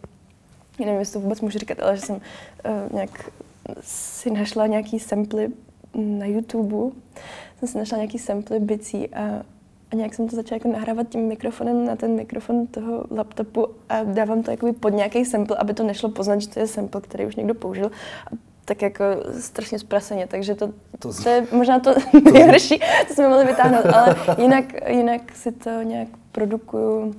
nevím, 0.79 0.99
jestli 0.99 1.13
to 1.13 1.21
vůbec 1.21 1.41
můžu 1.41 1.59
říkat, 1.59 1.81
ale 1.81 1.97
že 1.97 2.03
jsem 2.03 2.17
uh, 2.17 2.23
nějak 2.93 3.31
si 3.81 4.31
našla 4.31 4.67
nějaký 4.67 5.01
samply 5.01 5.49
na 5.95 6.27
YouTube 6.27 6.91
jsem 7.59 7.69
si 7.69 7.79
našla 7.79 7.99
nějaký 7.99 8.19
samply 8.19 8.61
bicí 8.61 9.09
a, 9.09 9.43
a 9.93 9.97
nějak 9.97 10.15
jsem 10.15 10.29
to 10.29 10.37
začala 10.37 10.57
jako 10.57 10.69
nahrávat 10.69 11.09
tím 11.09 11.21
mikrofonem 11.21 11.85
na 11.85 11.97
ten 11.97 12.15
mikrofon 12.15 12.67
toho 12.67 13.05
laptopu 13.11 13.67
a 13.89 14.05
dávám 14.05 14.43
to 14.43 14.51
jakoby 14.51 14.73
pod 14.73 14.89
nějaký 14.89 15.25
sample, 15.25 15.57
aby 15.57 15.75
to 15.75 15.83
nešlo 15.83 16.09
poznat, 16.09 16.41
že 16.41 16.49
to 16.49 16.61
je 16.61 16.67
sample, 16.67 17.01
který 17.01 17.27
už 17.27 17.37
někdo 17.37 17.55
použil. 17.55 17.87
A 18.27 18.31
tak 18.65 18.83
jako 18.83 19.05
strašně 19.41 19.79
zpraseně, 19.79 20.27
takže 20.27 20.55
to, 20.55 20.69
to, 20.99 21.13
to 21.23 21.29
je 21.29 21.47
možná 21.53 21.81
to 21.81 21.95
nejhorší, 22.33 22.79
to 23.09 23.15
jsme 23.15 23.29
mohli 23.29 23.45
vytáhnout, 23.45 23.87
ale 23.87 24.17
jinak, 24.39 24.65
jinak 24.89 25.37
si 25.37 25.53
to 25.53 25.71
nějak 25.83 26.09
produkuju 26.33 27.15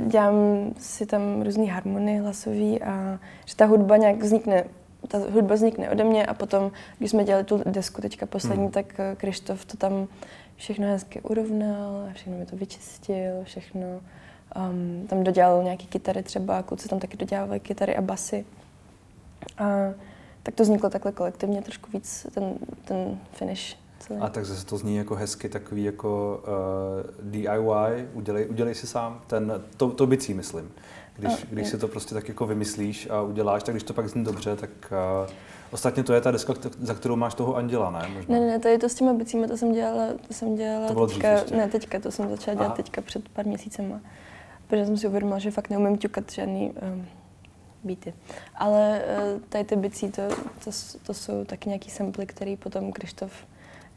dělám 0.00 0.34
si 0.78 1.06
tam 1.06 1.42
různé 1.42 1.64
harmonie 1.64 2.20
hlasové 2.20 2.78
a 2.78 3.18
že 3.44 3.56
ta 3.56 3.64
hudba 3.64 3.96
nějak 3.96 4.22
vznikne 4.22 4.64
ta 5.08 5.18
hudba 5.18 5.54
vznikne 5.54 5.90
ode 5.90 6.04
mě 6.04 6.26
a 6.26 6.34
potom, 6.34 6.72
když 6.98 7.10
jsme 7.10 7.24
dělali 7.24 7.44
tu 7.44 7.62
desku 7.66 8.02
teďka 8.02 8.26
poslední, 8.26 8.64
hmm. 8.64 8.72
tak 8.72 9.00
eh, 9.00 9.16
Krištof 9.16 9.64
to 9.64 9.76
tam 9.76 10.08
všechno 10.56 10.86
hezky 10.86 11.20
urovnal, 11.20 12.08
všechno 12.12 12.38
mi 12.38 12.46
to 12.46 12.56
vyčistil, 12.56 13.44
všechno. 13.44 14.00
Um, 14.56 15.06
tam 15.06 15.24
dodělal 15.24 15.62
nějaký 15.62 15.86
kytary 15.86 16.22
třeba, 16.22 16.62
kluci 16.62 16.88
tam 16.88 16.98
taky 16.98 17.16
dodělávali 17.16 17.60
kytary 17.60 17.96
a 17.96 18.02
basy. 18.02 18.44
A 19.58 19.64
tak 20.42 20.54
to 20.54 20.62
vzniklo 20.62 20.90
takhle 20.90 21.12
kolektivně 21.12 21.62
trošku 21.62 21.90
víc, 21.90 22.26
ten, 22.34 22.54
ten 22.84 23.18
finish 23.32 23.76
celý. 23.98 24.20
A 24.20 24.28
tak 24.28 24.46
zase 24.46 24.66
to 24.66 24.78
zní 24.78 24.96
jako 24.96 25.14
hezky, 25.14 25.48
takový 25.48 25.84
jako 25.84 26.42
uh, 26.46 27.30
DIY, 27.30 28.08
udělej, 28.14 28.46
udělej 28.50 28.74
si 28.74 28.86
sám, 28.86 29.20
ten, 29.26 29.62
to, 29.76 29.90
to 29.90 30.06
bicí 30.06 30.34
myslím. 30.34 30.70
Když, 31.16 31.32
a, 31.32 31.46
když 31.50 31.68
si 31.68 31.78
to 31.78 31.88
prostě 31.88 32.14
tak 32.14 32.28
jako 32.28 32.46
vymyslíš 32.46 33.10
a 33.10 33.22
uděláš, 33.22 33.62
tak 33.62 33.74
když 33.74 33.82
to 33.82 33.94
pak 33.94 34.08
zní 34.08 34.24
dobře, 34.24 34.56
tak 34.56 34.70
uh, 35.24 35.30
ostatně 35.70 36.02
to 36.02 36.12
je 36.12 36.20
ta 36.20 36.30
deska, 36.30 36.54
za 36.80 36.94
kterou 36.94 37.16
máš 37.16 37.34
toho 37.34 37.56
anděla, 37.56 37.90
ne? 37.90 38.08
Možná. 38.14 38.38
Ne, 38.38 38.46
ne, 38.46 38.58
to 38.58 38.68
je 38.68 38.78
to 38.78 38.88
s 38.88 38.94
těma 38.94 39.12
bicíma, 39.12 39.46
to 39.46 39.56
jsem 39.56 39.72
dělala, 39.72 40.06
to 40.28 40.34
jsem 40.34 40.56
dělala 40.56 40.88
to 40.88 40.94
bylo 40.94 41.06
teďka, 41.06 41.30
ještě. 41.32 41.56
ne, 41.56 41.68
teďka, 41.68 42.00
to 42.00 42.10
jsem 42.10 42.30
začala 42.30 42.54
dělat 42.54 42.66
Aha. 42.66 42.76
teďka 42.76 43.00
před 43.00 43.28
pár 43.28 43.46
měsícema. 43.46 44.00
Protože 44.66 44.86
jsem 44.86 44.96
si 44.96 45.08
uvědomila, 45.08 45.38
že 45.38 45.50
fakt 45.50 45.70
neumím 45.70 45.98
ťukat 45.98 46.32
žádný 46.32 46.72
um, 46.94 47.06
beaty. 47.84 48.14
Ale 48.54 49.02
uh, 49.34 49.40
tady 49.48 49.64
ty 49.64 49.76
bicí, 49.76 50.10
to, 50.10 50.22
to, 50.64 50.70
to 51.02 51.14
jsou 51.14 51.44
taky 51.44 51.68
nějaký 51.68 51.90
samply, 51.90 52.26
který 52.26 52.56
potom 52.56 52.92
Krištof 52.92 53.32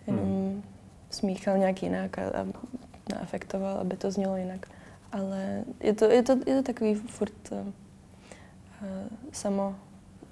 jenom 0.08 0.26
hmm. 0.26 0.64
smíchal 1.10 1.58
nějak 1.58 1.84
jinak 1.84 2.20
a, 2.20 2.22
a 2.22 2.46
naafektoval, 3.14 3.78
aby 3.78 3.98
to 3.98 4.12
znělo 4.12 4.38
jinak. 4.38 4.68
Ale 5.16 5.64
je 5.80 5.94
to, 5.94 6.06
je 6.06 6.24
to, 6.24 6.32
je 6.46 6.56
to 6.56 6.64
takový 6.64 6.96
furt 6.96 7.52
uh, 7.52 7.58
samo, 9.32 9.76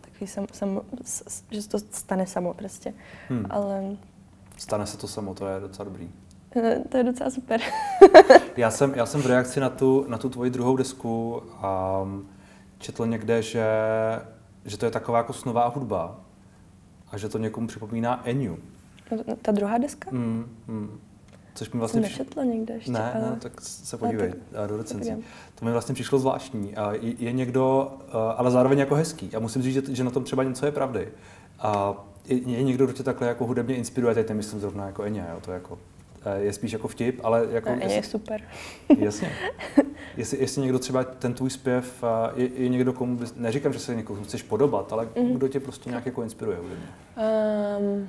takový 0.02 0.28
sam, 0.28 0.46
samo, 0.52 0.82
s, 1.04 1.44
že 1.52 1.62
se 1.62 1.70
to 1.70 1.80
stane 1.80 2.28
samo 2.28 2.54
prostě. 2.54 2.94
Hmm. 3.30 3.46
Ale... 3.50 3.98
Stane 4.58 4.86
se 4.86 4.98
to 4.98 5.08
samo, 5.08 5.34
to 5.34 5.48
je 5.48 5.60
docela 5.60 5.86
dobrý. 5.86 6.10
Eh, 6.56 6.80
to 6.90 6.98
je 6.98 7.04
docela 7.04 7.30
super. 7.30 7.62
já, 8.58 8.72
jsem, 8.72 8.94
já 8.96 9.06
jsem 9.06 9.22
v 9.22 9.26
reakci 9.26 9.60
na 9.60 9.70
tu, 9.70 10.06
na 10.08 10.18
tu 10.18 10.30
tvoji 10.30 10.52
druhou 10.52 10.78
desku 10.78 11.42
um, 12.04 12.30
četl 12.78 13.08
někde, 13.08 13.42
že, 13.42 13.68
že 14.66 14.78
to 14.78 14.86
je 14.86 14.92
taková 14.92 15.18
jako 15.18 15.34
snová 15.34 15.68
hudba 15.68 16.20
a 17.12 17.18
že 17.18 17.30
to 17.30 17.38
někomu 17.38 17.68
připomíná 17.68 18.22
Eniu. 18.28 18.60
Ta 19.42 19.52
druhá 19.52 19.78
deska? 19.78 20.10
Mm, 20.12 20.58
mm. 20.68 21.00
Což 21.56 21.72
mi 21.72 21.80
vlastně... 21.80 22.02
Nečetla 22.02 22.44
někde 22.44 22.74
ještě. 22.74 22.92
Ne, 22.92 23.14
ale... 23.14 23.30
ne, 23.30 23.38
tak 23.40 23.62
se 23.62 23.98
podívej 23.98 24.34
tak, 24.52 24.70
do 24.70 24.78
recenzí. 24.78 25.12
To 25.56 25.66
mi 25.66 25.72
vlastně 25.72 25.94
přišlo 25.94 26.20
zvláštní. 26.20 26.76
A 26.76 26.94
je, 26.94 27.14
je 27.20 27.32
někdo, 27.32 27.94
ale 28.38 28.52
zároveň 28.52 28.80
jako 28.80 28.96
hezký. 28.96 29.36
A 29.36 29.40
musím 29.40 29.62
říct, 29.62 29.74
že, 29.74 29.96
že 29.96 30.04
na 30.04 30.12
tom 30.12 30.24
třeba 30.24 30.44
něco 30.44 30.66
je 30.66 30.72
pravdy. 30.72 31.08
A 31.60 31.94
je, 32.26 32.38
je 32.38 32.64
někdo, 32.64 32.86
kdo 32.86 32.94
tě 32.94 33.04
takhle 33.04 33.28
jako 33.28 33.46
hudebně 33.46 33.76
inspiruje, 33.76 34.16
teď 34.16 34.32
myslím 34.32 34.60
zrovna 34.60 34.86
jako 34.86 35.04
Enya, 35.04 35.30
jo, 35.32 35.40
to 35.42 35.52
je 35.52 35.56
jako 35.56 35.78
je 36.36 36.54
spíš 36.54 36.72
jako 36.72 36.88
vtip, 36.88 37.20
ale 37.24 37.48
jako... 37.52 37.70
Jestli, 37.70 37.94
je 37.94 38.04
super. 38.04 38.42
Jasně. 38.98 39.32
Jestli, 40.18 40.38
jestli 40.40 40.62
někdo 40.62 40.80
třeba 40.80 41.04
ten 41.04 41.34
tvůj 41.34 41.50
zpěv, 41.50 42.04
je, 42.36 42.50
je 42.56 42.70
někdo, 42.70 42.94
komu 42.94 43.16
bys, 43.16 43.34
neříkám, 43.36 43.74
že 43.74 43.80
se 43.80 43.96
někomu 43.96 44.24
chceš 44.24 44.44
podobat, 44.44 44.94
ale 44.94 45.06
mm-hmm. 45.06 45.34
kdo 45.34 45.48
tě 45.48 45.60
prostě 45.60 45.90
nějak 45.90 46.06
jako 46.06 46.24
inspiruje 46.24 46.58
hudebně? 46.58 46.86
Um, 47.80 48.08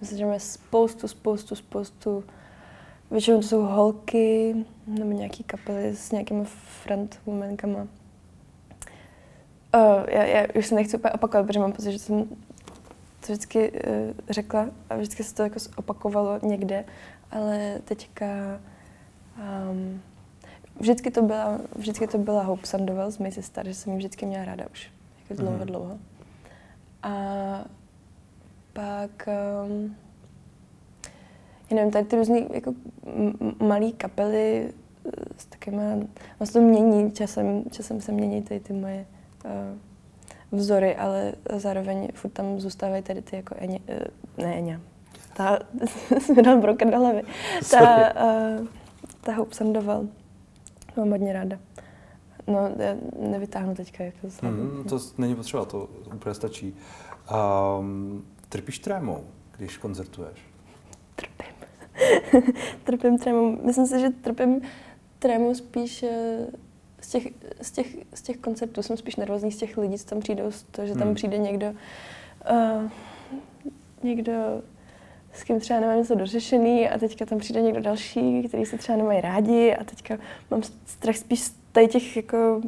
Myslím, 0.00 0.18
že 0.18 0.24
máme 0.24 0.40
spoustu, 0.40 1.08
spoustu, 1.08 1.54
spoustu, 1.54 2.24
většinou 3.10 3.40
to 3.40 3.46
jsou 3.46 3.62
holky 3.62 4.56
nebo 4.86 5.12
nějaký 5.12 5.44
kapely 5.44 5.96
s 5.96 6.12
nějakými 6.12 6.44
frontwomankama. 6.82 7.78
Uh, 9.74 10.04
já, 10.08 10.24
já 10.24 10.46
už 10.58 10.66
se 10.66 10.74
nechci 10.74 10.96
úplně 10.96 11.12
opakovat, 11.12 11.46
protože 11.46 11.58
mám 11.58 11.72
pocit, 11.72 11.92
že 11.92 11.98
jsem 11.98 12.24
to 13.26 13.32
vždycky 13.32 13.70
uh, 13.70 13.78
řekla 14.30 14.66
a 14.90 14.96
vždycky 14.96 15.24
se 15.24 15.34
to 15.34 15.42
jako 15.42 15.58
opakovalo 15.76 16.38
někde, 16.42 16.84
ale 17.30 17.80
teďka 17.84 18.26
um, 19.70 20.02
vždycky 20.80 21.10
to 21.10 21.22
byla, 21.22 21.58
vždycky 21.76 22.06
to 22.06 22.18
byla 22.18 22.42
Hope 22.42 22.66
Sandoval 22.66 23.10
z 23.10 23.18
Macy 23.18 23.42
Star, 23.42 23.66
že 23.66 23.74
jsem 23.74 23.92
ji 23.92 23.98
vždycky 23.98 24.26
měla 24.26 24.44
ráda 24.44 24.64
už, 24.72 24.90
jako 25.20 25.42
dlouho, 25.42 25.58
mm. 25.58 25.66
dlouho. 25.66 25.98
A 27.02 27.10
pak, 28.76 29.28
um, 29.66 29.96
já 31.70 31.76
nevím, 31.76 31.90
tady 31.92 32.04
ty 32.04 32.16
různé 32.16 32.40
jako 32.54 32.74
malé 33.62 33.92
kapely 33.92 34.72
eh, 35.06 35.10
s 35.36 35.46
takýma, 35.46 35.82
vlastně 36.38 36.60
to 36.60 36.66
mění, 36.66 37.12
časem, 37.12 37.64
časem 37.70 38.00
se 38.00 38.12
mění 38.12 38.42
tady 38.42 38.60
ty 38.60 38.72
moje 38.72 39.06
uh, 39.44 40.58
vzory, 40.58 40.96
ale 40.96 41.32
zároveň 41.56 42.08
furt 42.14 42.30
tam 42.30 42.60
zůstávají 42.60 43.02
tady 43.02 43.22
ty 43.22 43.36
jako 43.36 43.54
Eně, 43.58 43.78
uh, 43.88 44.44
ne 44.44 44.54
Eně, 44.54 44.80
ta, 45.36 45.58
jsme 46.20 46.42
dal 46.42 46.60
broken 46.60 46.90
do 46.90 46.98
hlavy, 46.98 47.22
ta, 47.70 48.12
uh, 48.60 48.66
ta 49.20 49.34
Hope 49.34 49.54
Sandoval, 49.54 50.06
mám 50.96 51.10
hodně 51.10 51.32
ráda. 51.32 51.58
No, 52.46 52.70
já 52.78 52.96
nevytáhnu 53.18 53.74
teďka 53.74 54.04
jako 54.04 54.30
z 54.30 54.40
hmm, 54.40 54.84
To 54.88 54.98
není 55.18 55.34
potřeba, 55.34 55.64
to 55.64 55.88
úplně 56.14 56.34
stačí. 56.34 56.76
Um, 57.80 58.24
Trpíš 58.48 58.78
trémou, 58.78 59.24
když 59.56 59.76
koncertuješ? 59.76 60.38
Trpím. 61.16 61.56
trpím 62.84 63.18
trémou. 63.18 63.58
Myslím 63.62 63.86
si, 63.86 64.00
že 64.00 64.10
trpím 64.10 64.60
trémou 65.18 65.54
spíš 65.54 66.02
eh, 66.02 66.46
z 67.00 67.08
těch, 67.08 67.28
z, 67.60 67.70
těch, 67.70 67.86
z 68.14 68.22
těch 68.22 68.36
koncertů. 68.36 68.82
Jsem 68.82 68.96
spíš 68.96 69.16
nervózní 69.16 69.52
z 69.52 69.56
těch 69.56 69.78
lidí, 69.78 69.98
co 69.98 70.06
tam 70.06 70.20
přijdou, 70.20 70.50
z 70.50 70.62
toho, 70.62 70.86
že 70.86 70.94
tam 70.94 71.02
hmm. 71.02 71.14
přijde 71.14 71.38
někdo, 71.38 71.66
uh, 72.50 72.90
někdo, 74.02 74.32
s 75.32 75.44
kým 75.44 75.60
třeba 75.60 75.80
nemám 75.80 75.96
něco 75.96 76.14
dořešený 76.14 76.88
a 76.88 76.98
teďka 76.98 77.26
tam 77.26 77.38
přijde 77.38 77.62
někdo 77.62 77.80
další, 77.80 78.42
který 78.48 78.66
se 78.66 78.78
třeba 78.78 78.98
nemají 78.98 79.20
rádi 79.20 79.74
a 79.74 79.84
teďka 79.84 80.18
mám 80.50 80.62
strach 80.86 81.16
spíš 81.16 81.40
z 81.40 81.54
těch 81.88 82.16
jako 82.16 82.60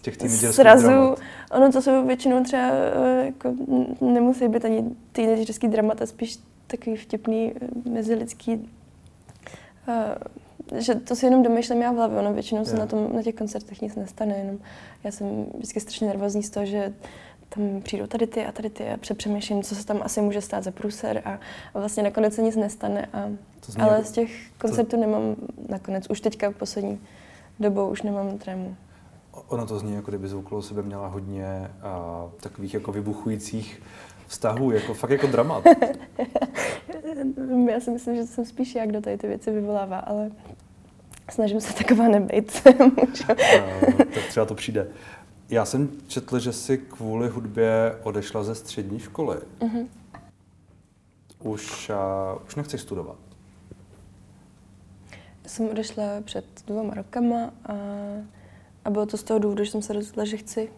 z 0.00 0.40
těch 0.40 0.54
srazu. 0.54 0.86
Dramat. 0.86 1.18
Ono 1.50 1.72
to 1.72 1.82
jsou 1.82 2.06
většinou 2.06 2.44
třeba, 2.44 2.62
eh, 2.62 3.24
jako, 3.26 3.54
nemusí 4.00 4.48
být 4.48 4.64
ani 4.64 4.84
teenagerský 5.12 5.68
dramat, 5.68 6.02
a 6.02 6.06
spíš 6.06 6.38
takový 6.66 6.96
vtipný 6.96 7.52
eh, 7.56 7.90
mezilidský, 7.90 8.70
uh, 9.88 10.78
že 10.78 10.94
to 10.94 11.16
si 11.16 11.26
jenom 11.26 11.42
domýšlím 11.42 11.82
já 11.82 11.92
v 11.92 11.96
hlavě, 11.96 12.18
ono 12.18 12.32
většinou 12.32 12.64
se 12.64 12.76
na, 12.76 12.86
tom, 12.86 13.08
na 13.12 13.22
těch 13.22 13.34
koncertech 13.34 13.82
nic 13.82 13.96
nestane, 13.96 14.36
jenom 14.38 14.58
já 15.04 15.10
jsem 15.10 15.46
vždycky 15.54 15.80
strašně 15.80 16.06
nervózní 16.06 16.42
z 16.42 16.50
toho, 16.50 16.66
že 16.66 16.92
tam 17.48 17.80
přijdou 17.82 18.06
tady 18.06 18.26
ty 18.26 18.46
a 18.46 18.52
tady 18.52 18.70
ty 18.70 18.88
a 18.88 18.96
přepřemýšlím, 18.96 19.62
co 19.62 19.74
se 19.74 19.86
tam 19.86 20.00
asi 20.02 20.20
může 20.20 20.40
stát 20.40 20.64
za 20.64 20.70
průser 20.70 21.22
a, 21.24 21.38
a 21.74 21.78
vlastně 21.78 22.02
nakonec 22.02 22.34
se 22.34 22.42
nic 22.42 22.56
nestane. 22.56 23.08
A, 23.12 23.30
ale 23.78 24.04
z 24.04 24.12
těch 24.12 24.30
koncertů 24.58 24.90
to... 24.90 24.96
nemám 24.96 25.36
nakonec, 25.68 26.10
už 26.10 26.20
teďka 26.20 26.50
poslední 26.50 27.00
dobou 27.60 27.88
už 27.88 28.02
nemám 28.02 28.38
trému. 28.38 28.76
Ono 29.32 29.66
to 29.66 29.78
zní, 29.78 29.94
jako 29.94 30.10
kdyby 30.10 30.34
okolo 30.34 30.62
sebe 30.62 30.82
měla 30.82 31.08
hodně 31.08 31.70
a, 31.82 32.24
takových 32.40 32.74
jako 32.74 32.92
vybuchujících 32.92 33.82
vztahů, 34.26 34.70
jako 34.70 34.94
fakt 34.94 35.10
jako 35.10 35.26
dramat. 35.26 35.64
já 37.70 37.80
si 37.80 37.90
myslím, 37.90 38.16
že 38.16 38.26
jsem 38.26 38.44
spíš 38.44 38.74
jak 38.74 38.88
kdo 38.88 39.00
tady 39.00 39.18
ty 39.18 39.26
věci 39.26 39.50
vyvolává, 39.50 39.98
ale 39.98 40.30
snažím 41.30 41.60
se 41.60 41.74
taková 41.74 42.08
nebejt. 42.08 42.62
tak 44.14 44.26
třeba 44.28 44.46
to 44.46 44.54
přijde. 44.54 44.88
Já 45.48 45.64
jsem 45.64 45.88
četl, 46.06 46.38
že 46.38 46.52
jsi 46.52 46.78
kvůli 46.78 47.28
hudbě 47.28 47.96
odešla 48.02 48.44
ze 48.44 48.54
střední 48.54 48.98
školy. 48.98 49.36
Uh-huh. 49.58 49.86
Už, 51.38 51.90
a, 51.90 52.34
už 52.46 52.54
nechceš 52.54 52.80
studovat. 52.80 53.16
Jsem 55.46 55.68
odešla 55.68 56.04
před 56.24 56.44
dvěma 56.66 56.94
rokama 56.94 57.50
a 57.66 57.72
a 58.84 58.90
bylo 58.90 59.06
to 59.06 59.16
z 59.16 59.22
toho 59.22 59.38
důvodu, 59.38 59.64
že 59.64 59.70
jsem 59.70 59.82
se 59.82 59.92
rozhodla, 59.92 60.24
že 60.24 60.36
chci 60.36 60.70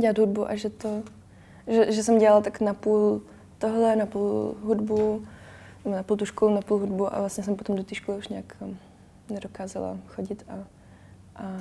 dělat 0.00 0.18
hudbu 0.18 0.50
a 0.50 0.56
že 0.56 0.70
to, 0.70 1.02
že, 1.66 1.92
že 1.92 2.02
jsem 2.02 2.18
dělala 2.18 2.40
tak 2.40 2.60
napůl 2.60 3.22
tohle, 3.58 3.96
napůl 3.96 4.54
hudbu, 4.62 5.26
na 5.84 6.02
půl 6.02 6.16
tu 6.16 6.24
školu, 6.26 6.54
na 6.54 6.60
půl 6.60 6.78
hudbu 6.78 7.14
a 7.14 7.20
vlastně 7.20 7.44
jsem 7.44 7.56
potom 7.56 7.76
do 7.76 7.84
té 7.84 7.94
školy 7.94 8.18
už 8.18 8.28
nějak 8.28 8.56
um, 8.60 8.78
nedokázala 9.30 9.96
chodit 10.06 10.44
a, 10.48 10.54
a 11.36 11.56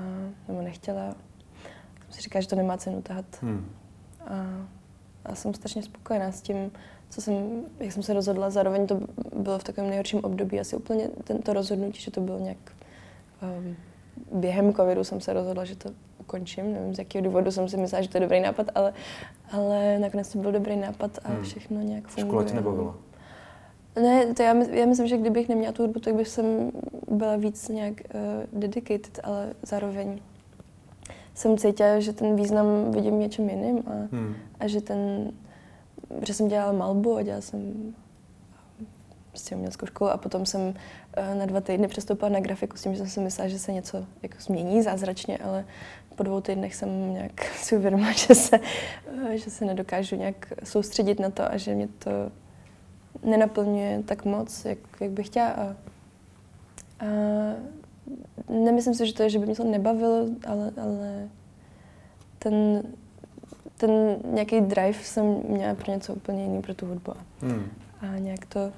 nebo 0.47 0.61
nechtěla. 0.61 1.15
Jsem 2.01 2.11
si 2.11 2.21
říkala, 2.21 2.41
že 2.41 2.47
to 2.47 2.55
nemá 2.55 2.77
cenu 2.77 3.01
tahat. 3.01 3.25
Hmm. 3.41 3.69
A, 4.27 4.67
a 5.25 5.35
jsem 5.35 5.53
strašně 5.53 5.83
spokojená 5.83 6.31
s 6.31 6.41
tím, 6.41 6.71
co 7.09 7.21
jsem, 7.21 7.63
jak 7.79 7.91
jsem 7.91 8.03
se 8.03 8.13
rozhodla. 8.13 8.49
Zároveň 8.49 8.87
to 8.87 8.99
bylo 9.35 9.59
v 9.59 9.63
takovém 9.63 9.89
nejhorším 9.89 10.19
období, 10.23 10.59
asi 10.59 10.75
úplně 10.75 11.09
tento 11.23 11.53
rozhodnutí, 11.53 12.01
že 12.01 12.11
to 12.11 12.21
bylo 12.21 12.39
nějak 12.39 12.57
um, 13.41 13.75
během 14.31 14.73
covidu 14.73 15.03
jsem 15.03 15.21
se 15.21 15.33
rozhodla, 15.33 15.65
že 15.65 15.75
to 15.75 15.89
ukončím. 16.19 16.73
Nevím, 16.73 16.95
z 16.95 16.99
jakého 16.99 17.25
důvodu 17.25 17.51
jsem 17.51 17.69
si 17.69 17.77
myslela, 17.77 18.01
že 18.01 18.09
to 18.09 18.17
je 18.17 18.21
dobrý 18.21 18.39
nápad, 18.39 18.67
ale, 18.75 18.93
ale 19.51 19.99
nakonec 19.99 20.33
to 20.33 20.39
byl 20.39 20.51
dobrý 20.51 20.75
nápad 20.75 21.19
a 21.23 21.29
hmm. 21.29 21.43
všechno 21.43 21.81
nějak 21.81 22.07
funguje. 22.07 22.31
Škola 22.31 22.43
tě 22.43 22.53
nebavila? 22.53 22.95
Ne, 23.95 24.33
to 24.33 24.43
já, 24.43 24.53
já 24.63 24.85
myslím, 24.85 25.07
že 25.07 25.17
kdybych 25.17 25.49
neměla 25.49 25.73
tu 25.73 25.83
hudbu, 25.83 25.99
tak 25.99 26.15
bych 26.15 26.27
jsem 26.27 26.71
byla 27.11 27.35
víc 27.35 27.69
nějak 27.69 27.93
uh, 27.93 28.59
dedicated, 28.59 29.19
ale 29.23 29.53
zároveň 29.61 30.19
jsem 31.33 31.57
cítila, 31.57 31.99
že 31.99 32.13
ten 32.13 32.35
význam 32.35 32.91
vidím 32.91 33.19
něčem 33.19 33.49
jiným 33.49 33.83
a, 33.87 34.15
hmm. 34.15 34.35
a 34.59 34.67
že 34.67 34.81
ten, 34.81 35.31
že 36.25 36.33
jsem 36.33 36.47
dělala 36.47 36.71
malbu 36.71 37.15
a 37.15 37.21
dělala 37.21 37.41
jsem 37.41 37.93
prostě 39.37 39.55
uměleckou 39.55 39.85
školu 39.85 40.11
a 40.11 40.17
potom 40.17 40.45
jsem 40.45 40.61
uh, 40.61 40.73
na 41.39 41.45
dva 41.45 41.61
týdny 41.61 41.87
přestoupila 41.87 42.29
na 42.29 42.39
grafiku 42.39 42.77
s 42.77 42.81
tím, 42.81 42.93
že 42.93 42.97
jsem 42.97 43.09
si 43.09 43.19
myslela, 43.19 43.49
že 43.49 43.59
se 43.59 43.73
něco 43.73 44.05
jako 44.23 44.35
změní 44.39 44.83
zázračně, 44.83 45.37
ale 45.37 45.65
po 46.15 46.23
dvou 46.23 46.41
týdnech 46.41 46.75
jsem 46.75 47.13
nějak 47.13 47.45
si 47.55 47.77
uvědomila, 47.77 48.11
že 48.11 48.35
se, 48.35 48.59
uh, 48.59 49.31
že 49.31 49.49
se 49.49 49.65
nedokážu 49.65 50.15
nějak 50.15 50.53
soustředit 50.63 51.19
na 51.19 51.29
to 51.29 51.51
a 51.51 51.57
že 51.57 51.75
mě 51.75 51.87
to 51.87 52.11
nenaplňuje 53.23 54.03
tak 54.05 54.25
moc, 54.25 54.65
jak, 54.65 54.77
jak 55.01 55.11
bych 55.11 55.25
chtěla. 55.25 55.49
A, 55.49 55.75
a 56.99 57.05
nemyslím 58.49 58.93
si, 58.93 59.07
že 59.07 59.13
to 59.13 59.23
je, 59.23 59.29
že 59.29 59.39
by 59.39 59.45
mě 59.45 59.55
to 59.55 59.63
nebavilo, 59.63 60.27
ale, 60.47 60.71
ale 60.81 61.29
ten, 62.39 62.83
ten 63.77 64.17
nějaký 64.33 64.61
drive 64.61 65.03
jsem 65.03 65.43
měla 65.49 65.75
pro 65.75 65.91
něco 65.91 66.13
úplně 66.13 66.43
jiný, 66.43 66.61
pro 66.61 66.73
tu 66.73 66.85
hudbu. 66.85 67.13
Hmm. 67.41 67.69
A 68.01 68.17
nějak 68.17 68.45
to 68.45 68.71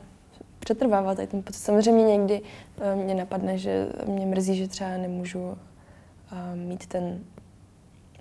přetrvává 0.69 1.15
tady 1.15 1.27
ten 1.27 1.43
pocit. 1.43 1.59
Samozřejmě 1.59 2.17
někdy 2.17 2.41
uh, 2.41 3.03
mě 3.03 3.15
napadne, 3.15 3.57
že 3.57 3.87
mě 4.05 4.25
mrzí, 4.25 4.55
že 4.55 4.67
třeba 4.67 4.89
nemůžu 4.89 5.39
uh, 5.39 5.55
mít 6.55 6.85
ten 6.85 7.19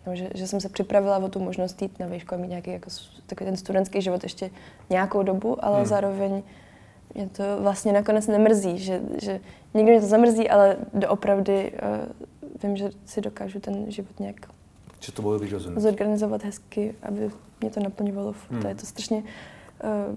No, 0.07 0.17
že, 0.17 0.31
že 0.35 0.47
jsem 0.47 0.61
se 0.61 0.69
připravila 0.69 1.19
o 1.19 1.29
tu 1.29 1.41
možnost 1.41 1.83
jít 1.83 1.99
na 1.99 2.07
výšku 2.07 2.35
a 2.35 2.39
mít 2.39 2.49
nějaký 2.49 2.71
jako, 2.71 2.91
takový 3.27 3.51
ten 3.51 3.57
studentský 3.57 4.03
život 4.03 4.23
ještě 4.23 4.51
nějakou 4.91 5.23
dobu, 5.23 5.65
ale 5.65 5.77
hmm. 5.77 5.87
zároveň 5.87 6.43
mě 7.15 7.29
to 7.29 7.43
vlastně 7.61 7.93
nakonec 7.93 8.27
nemrzí, 8.27 8.79
že, 8.79 9.01
že 9.21 9.41
někdy 9.75 9.93
mě 9.93 10.01
to 10.01 10.07
zamrzí, 10.07 10.51
ale 10.51 10.77
doopravdy 10.95 11.73
uh, 11.73 12.63
vím, 12.63 12.77
že 12.77 12.91
si 13.07 13.21
dokážu 13.21 13.61
ten 13.61 13.91
život 13.91 14.21
nějak 14.21 14.37
že 15.01 15.13
to 15.13 15.23
bylo 15.23 15.39
zorganizovat 15.77 16.45
hezky, 16.45 16.95
aby 17.03 17.31
mě 17.61 17.71
to 17.71 17.81
naplňovalo. 17.81 18.35
Hmm. 18.51 18.63
To 18.63 18.69
je 18.69 18.75
to 18.75 18.87
strašně 18.87 19.17
uh, 19.17 20.17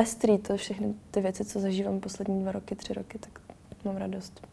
pestrý, 0.00 0.38
to 0.38 0.56
všechny 0.56 0.94
ty 1.10 1.20
věci, 1.20 1.44
co 1.44 1.60
zažívám 1.60 2.00
poslední 2.00 2.42
dva 2.42 2.52
roky, 2.52 2.74
tři 2.74 2.94
roky, 2.94 3.18
tak 3.18 3.40
mám 3.84 3.96
radost. 3.96 4.46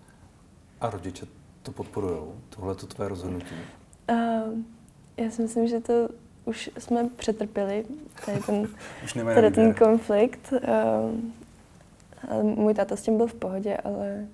A 0.81 0.89
rodiče 0.89 1.25
to 1.61 1.71
podporují, 1.71 2.21
tohle 2.49 2.75
to 2.75 2.87
tvé 2.87 3.07
rozhodnutí? 3.07 3.55
Uh, 4.09 4.17
já 5.17 5.31
si 5.31 5.41
myslím, 5.41 5.67
že 5.67 5.79
to 5.79 6.09
už 6.45 6.69
jsme 6.77 7.09
přetrpěli, 7.09 7.85
tady 8.25 8.39
ten, 8.39 8.67
už 9.03 9.13
tady 9.13 9.51
ten 9.51 9.73
konflikt. 9.73 10.53
Uh, 10.53 10.59
můj 12.41 12.73
táta 12.73 12.95
s 12.95 13.01
tím 13.01 13.17
byl 13.17 13.27
v 13.27 13.33
pohodě, 13.33 13.77
ale, 13.77 14.27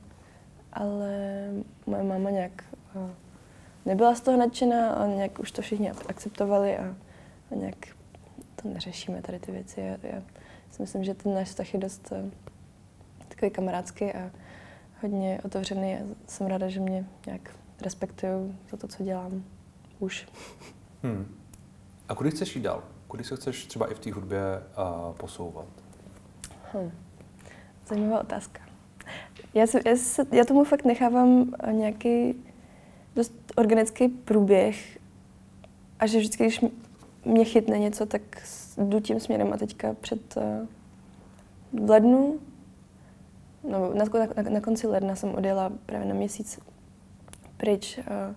ale 0.73 1.47
moje 1.85 2.03
máma 2.03 2.29
nějak 2.29 2.63
uh, 2.95 3.09
nebyla 3.85 4.15
z 4.15 4.21
toho 4.21 4.37
nadšená 4.37 4.93
a 4.93 5.07
nějak 5.07 5.39
už 5.39 5.51
to 5.51 5.61
všichni 5.61 5.91
akceptovali 5.91 6.77
a, 6.77 6.95
a 7.51 7.55
nějak 7.55 7.75
to 8.61 8.67
neřešíme 8.67 9.21
tady 9.21 9.39
ty 9.39 9.51
věci. 9.51 9.81
Já, 9.81 9.97
já 10.03 10.21
si 10.73 10.81
myslím, 10.81 11.03
že 11.03 11.13
ten 11.13 11.33
náš 11.33 11.47
vztah 11.47 11.73
je 11.73 11.79
dost 11.79 12.11
uh, 12.11 12.31
takový 13.27 13.51
kamarádský 13.51 14.05
a 14.13 14.31
hodně 15.01 15.39
otevřený 15.43 15.95
a 15.95 15.99
jsem 16.27 16.47
ráda, 16.47 16.69
že 16.69 16.79
mě 16.79 17.05
nějak 17.25 17.55
respektují 17.81 18.57
za 18.71 18.77
to, 18.77 18.87
co 18.87 19.03
dělám 19.03 19.43
už. 19.99 20.27
Hmm. 21.03 21.35
A 22.09 22.15
kudy 22.15 22.31
chceš 22.31 22.55
jít 22.55 22.61
dál? 22.61 22.83
Kudy 23.07 23.23
se 23.23 23.35
chceš 23.35 23.65
třeba 23.65 23.91
i 23.91 23.95
v 23.95 23.99
té 23.99 24.13
hudbě 24.13 24.39
uh, 24.39 25.15
posouvat? 25.15 25.65
Hmm. 26.73 26.91
Zajímavá 27.87 28.19
otázka. 28.19 28.61
Já, 29.53 29.67
si, 29.67 29.79
já, 29.85 29.95
si, 29.95 30.21
já 30.31 30.45
tomu 30.45 30.63
fakt 30.63 30.85
nechávám 30.85 31.53
nějaký 31.71 32.35
dost 33.15 33.33
organický 33.55 34.07
průběh 34.07 34.99
a 35.99 36.07
že 36.07 36.19
vždycky, 36.19 36.43
když 36.43 36.61
mě 37.25 37.45
chytne 37.45 37.79
něco, 37.79 38.05
tak 38.05 38.21
jdu 38.77 38.99
tím 38.99 39.19
směrem 39.19 39.53
a 39.53 39.57
teďka 39.57 39.93
před 39.93 40.37
uh, 40.37 41.85
v 41.85 41.89
lednu 41.89 42.39
no, 43.69 43.93
na, 43.93 44.05
na, 44.43 44.49
na 44.49 44.61
konci 44.61 44.87
ledna 44.87 45.15
jsem 45.15 45.35
odjela 45.35 45.71
právě 45.85 46.07
na 46.07 46.13
měsíc 46.13 46.59
pryč 47.57 47.97
uh, 47.97 48.35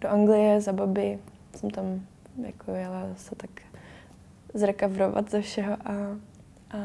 do 0.00 0.08
Anglie 0.08 0.60
za 0.60 0.72
baby. 0.72 1.18
Jsem 1.56 1.70
tam 1.70 2.00
jako 2.46 2.70
jela 2.72 3.06
se 3.16 3.34
tak 3.34 3.50
zrekavrovat 4.54 5.30
ze 5.30 5.40
všeho 5.40 5.72
a, 5.72 5.92
a 6.70 6.78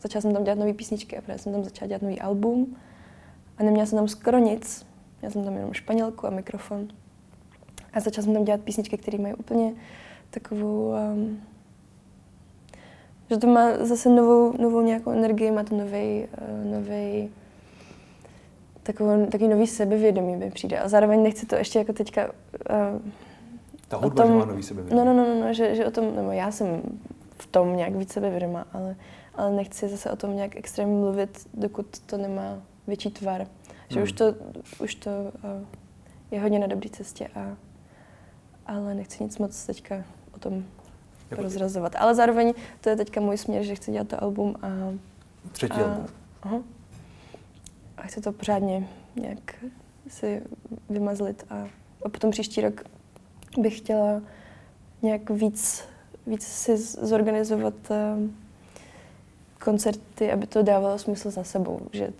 začala 0.00 0.22
jsem 0.22 0.32
tam 0.32 0.44
dělat 0.44 0.58
nové 0.58 0.74
písničky 0.74 1.18
a 1.18 1.20
právě 1.20 1.38
jsem 1.38 1.52
tam 1.52 1.64
začala 1.64 1.88
dělat 1.88 2.02
nový 2.02 2.20
album 2.20 2.76
a 3.58 3.62
neměla 3.62 3.86
jsem 3.86 3.98
tam 3.98 4.08
skoro 4.08 4.38
nic. 4.38 4.86
Měla 5.20 5.32
jsem 5.32 5.44
tam 5.44 5.54
jenom 5.54 5.72
španělku 5.72 6.26
a 6.26 6.30
mikrofon. 6.30 6.88
A 7.92 8.00
začala 8.00 8.24
jsem 8.24 8.34
tam 8.34 8.44
dělat 8.44 8.60
písničky, 8.60 8.98
které 8.98 9.18
mají 9.18 9.34
úplně 9.34 9.72
takovou 10.30 10.94
um, 11.14 11.40
že 13.30 13.36
to 13.36 13.46
má 13.46 13.84
zase 13.84 14.08
novou, 14.08 14.62
novou 14.62 14.80
nějakou 14.80 15.10
energii, 15.10 15.50
má 15.50 15.62
to 15.62 15.76
nový, 15.76 16.26
uh, 16.40 16.72
nový 16.72 17.30
takový, 18.82 19.26
takový 19.26 19.48
nový 19.48 19.66
sebevědomí 19.66 20.36
mi 20.36 20.50
přijde. 20.50 20.78
A 20.78 20.88
zároveň 20.88 21.22
nechci 21.22 21.46
to 21.46 21.56
ještě 21.56 21.78
jako 21.78 21.92
teďka... 21.92 22.26
Uh, 22.26 23.00
Ta 23.88 23.96
hudba, 23.96 24.22
tom, 24.22 24.32
že 24.32 24.38
má 24.38 24.44
nový 24.44 24.62
sebevědomí. 24.62 24.98
No, 24.98 25.04
no, 25.04 25.24
no, 25.24 25.34
no, 25.34 25.40
no 25.46 25.52
že, 25.54 25.74
že 25.74 25.86
o 25.86 25.90
tom, 25.90 26.16
nebo 26.16 26.30
já 26.30 26.50
jsem 26.50 26.82
v 27.38 27.46
tom 27.46 27.76
nějak 27.76 27.94
víc 27.94 28.12
sebevědomá, 28.12 28.66
ale, 28.72 28.96
ale 29.34 29.50
nechci 29.50 29.88
zase 29.88 30.10
o 30.10 30.16
tom 30.16 30.36
nějak 30.36 30.56
extrémně 30.56 30.94
mluvit, 30.94 31.48
dokud 31.54 31.98
to 31.98 32.16
nemá 32.16 32.62
větší 32.86 33.10
tvar. 33.10 33.46
Že 33.88 33.96
hmm. 33.96 34.02
už 34.02 34.12
to, 34.12 34.34
už 34.80 34.94
to 34.94 35.10
uh, 35.10 35.64
je 36.30 36.40
hodně 36.40 36.58
na 36.58 36.66
dobré 36.66 36.90
cestě, 36.90 37.28
a, 37.34 37.56
ale 38.66 38.94
nechci 38.94 39.24
nic 39.24 39.38
moc 39.38 39.66
teďka 39.66 40.04
o 40.34 40.38
tom 40.38 40.64
jako 41.30 41.42
rozrazovat. 41.42 41.96
Ale 41.96 42.14
zároveň 42.14 42.54
to 42.80 42.88
je 42.88 42.96
teďka 42.96 43.20
můj 43.20 43.36
směr, 43.38 43.62
že 43.62 43.74
chci 43.74 43.92
dělat 43.92 44.08
to 44.08 44.22
album 44.22 44.54
a... 44.62 44.68
Třetí 45.52 45.80
a, 45.80 45.84
album. 45.84 46.06
Aha. 46.42 46.62
A 47.96 48.02
chci 48.02 48.20
to 48.20 48.32
pořádně 48.32 48.88
nějak 49.16 49.64
si 50.08 50.42
vymazlit 50.90 51.44
a, 51.50 51.68
a 52.04 52.08
potom 52.08 52.30
příští 52.30 52.60
rok 52.60 52.84
bych 53.58 53.78
chtěla 53.78 54.22
nějak 55.02 55.30
víc, 55.30 55.84
víc 56.26 56.42
si 56.42 56.76
zorganizovat 57.06 57.74
uh, 57.90 58.30
koncerty, 59.64 60.32
aby 60.32 60.46
to 60.46 60.62
dávalo 60.62 60.98
smysl 60.98 61.30
za 61.30 61.44
sebou, 61.44 61.80
že 61.92 62.12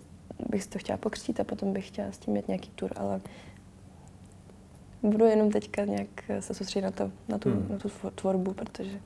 bych 0.48 0.62
si 0.62 0.68
to 0.68 0.78
chtěla 0.78 0.98
pokřtít 0.98 1.40
a 1.40 1.44
potom 1.44 1.72
bych 1.72 1.88
chtěla 1.88 2.12
s 2.12 2.18
tím 2.18 2.34
mít 2.34 2.48
nějaký 2.48 2.70
tour, 2.70 2.92
ale 2.96 3.20
budu 5.02 5.24
jenom 5.24 5.50
teďka 5.50 5.84
nějak 5.84 6.08
se 6.40 6.54
soustředit 6.54 6.84
na, 6.84 6.90
to, 6.90 7.10
na, 7.28 7.38
tu, 7.38 7.50
hmm. 7.50 7.66
na 7.70 7.78
tu 7.78 7.88
tvorbu, 8.14 8.52
protože 8.52 9.00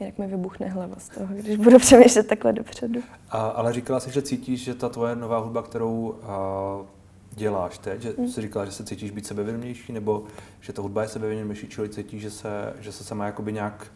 jinak 0.00 0.18
mi 0.18 0.26
vybuchne 0.26 0.68
hlava 0.68 0.96
z 0.98 1.08
toho, 1.08 1.34
když 1.34 1.56
budu 1.56 1.78
přemýšlet 1.78 2.26
takhle 2.26 2.52
dopředu. 2.52 3.00
A, 3.30 3.38
ale 3.38 3.72
říkala 3.72 4.00
jsi, 4.00 4.10
že 4.10 4.22
cítíš, 4.22 4.64
že 4.64 4.74
ta 4.74 4.88
tvoje 4.88 5.16
nová 5.16 5.38
hudba, 5.38 5.62
kterou 5.62 6.14
a, 6.22 7.02
děláš 7.34 7.78
teď, 7.78 8.02
že 8.02 8.14
hmm. 8.18 8.28
jsi 8.28 8.40
říkala, 8.40 8.64
že 8.64 8.72
se 8.72 8.84
cítíš 8.84 9.10
být 9.10 9.26
sebevědomější, 9.26 9.92
nebo 9.92 10.24
že 10.60 10.72
ta 10.72 10.82
hudba 10.82 11.02
je 11.02 11.08
sebevědomější, 11.08 11.68
čili 11.68 11.88
cítíš, 11.88 12.22
že 12.22 12.30
se, 12.30 12.74
že 12.80 12.92
se 12.92 13.04
sama 13.04 13.26
jakoby 13.26 13.52
nějak 13.52 13.86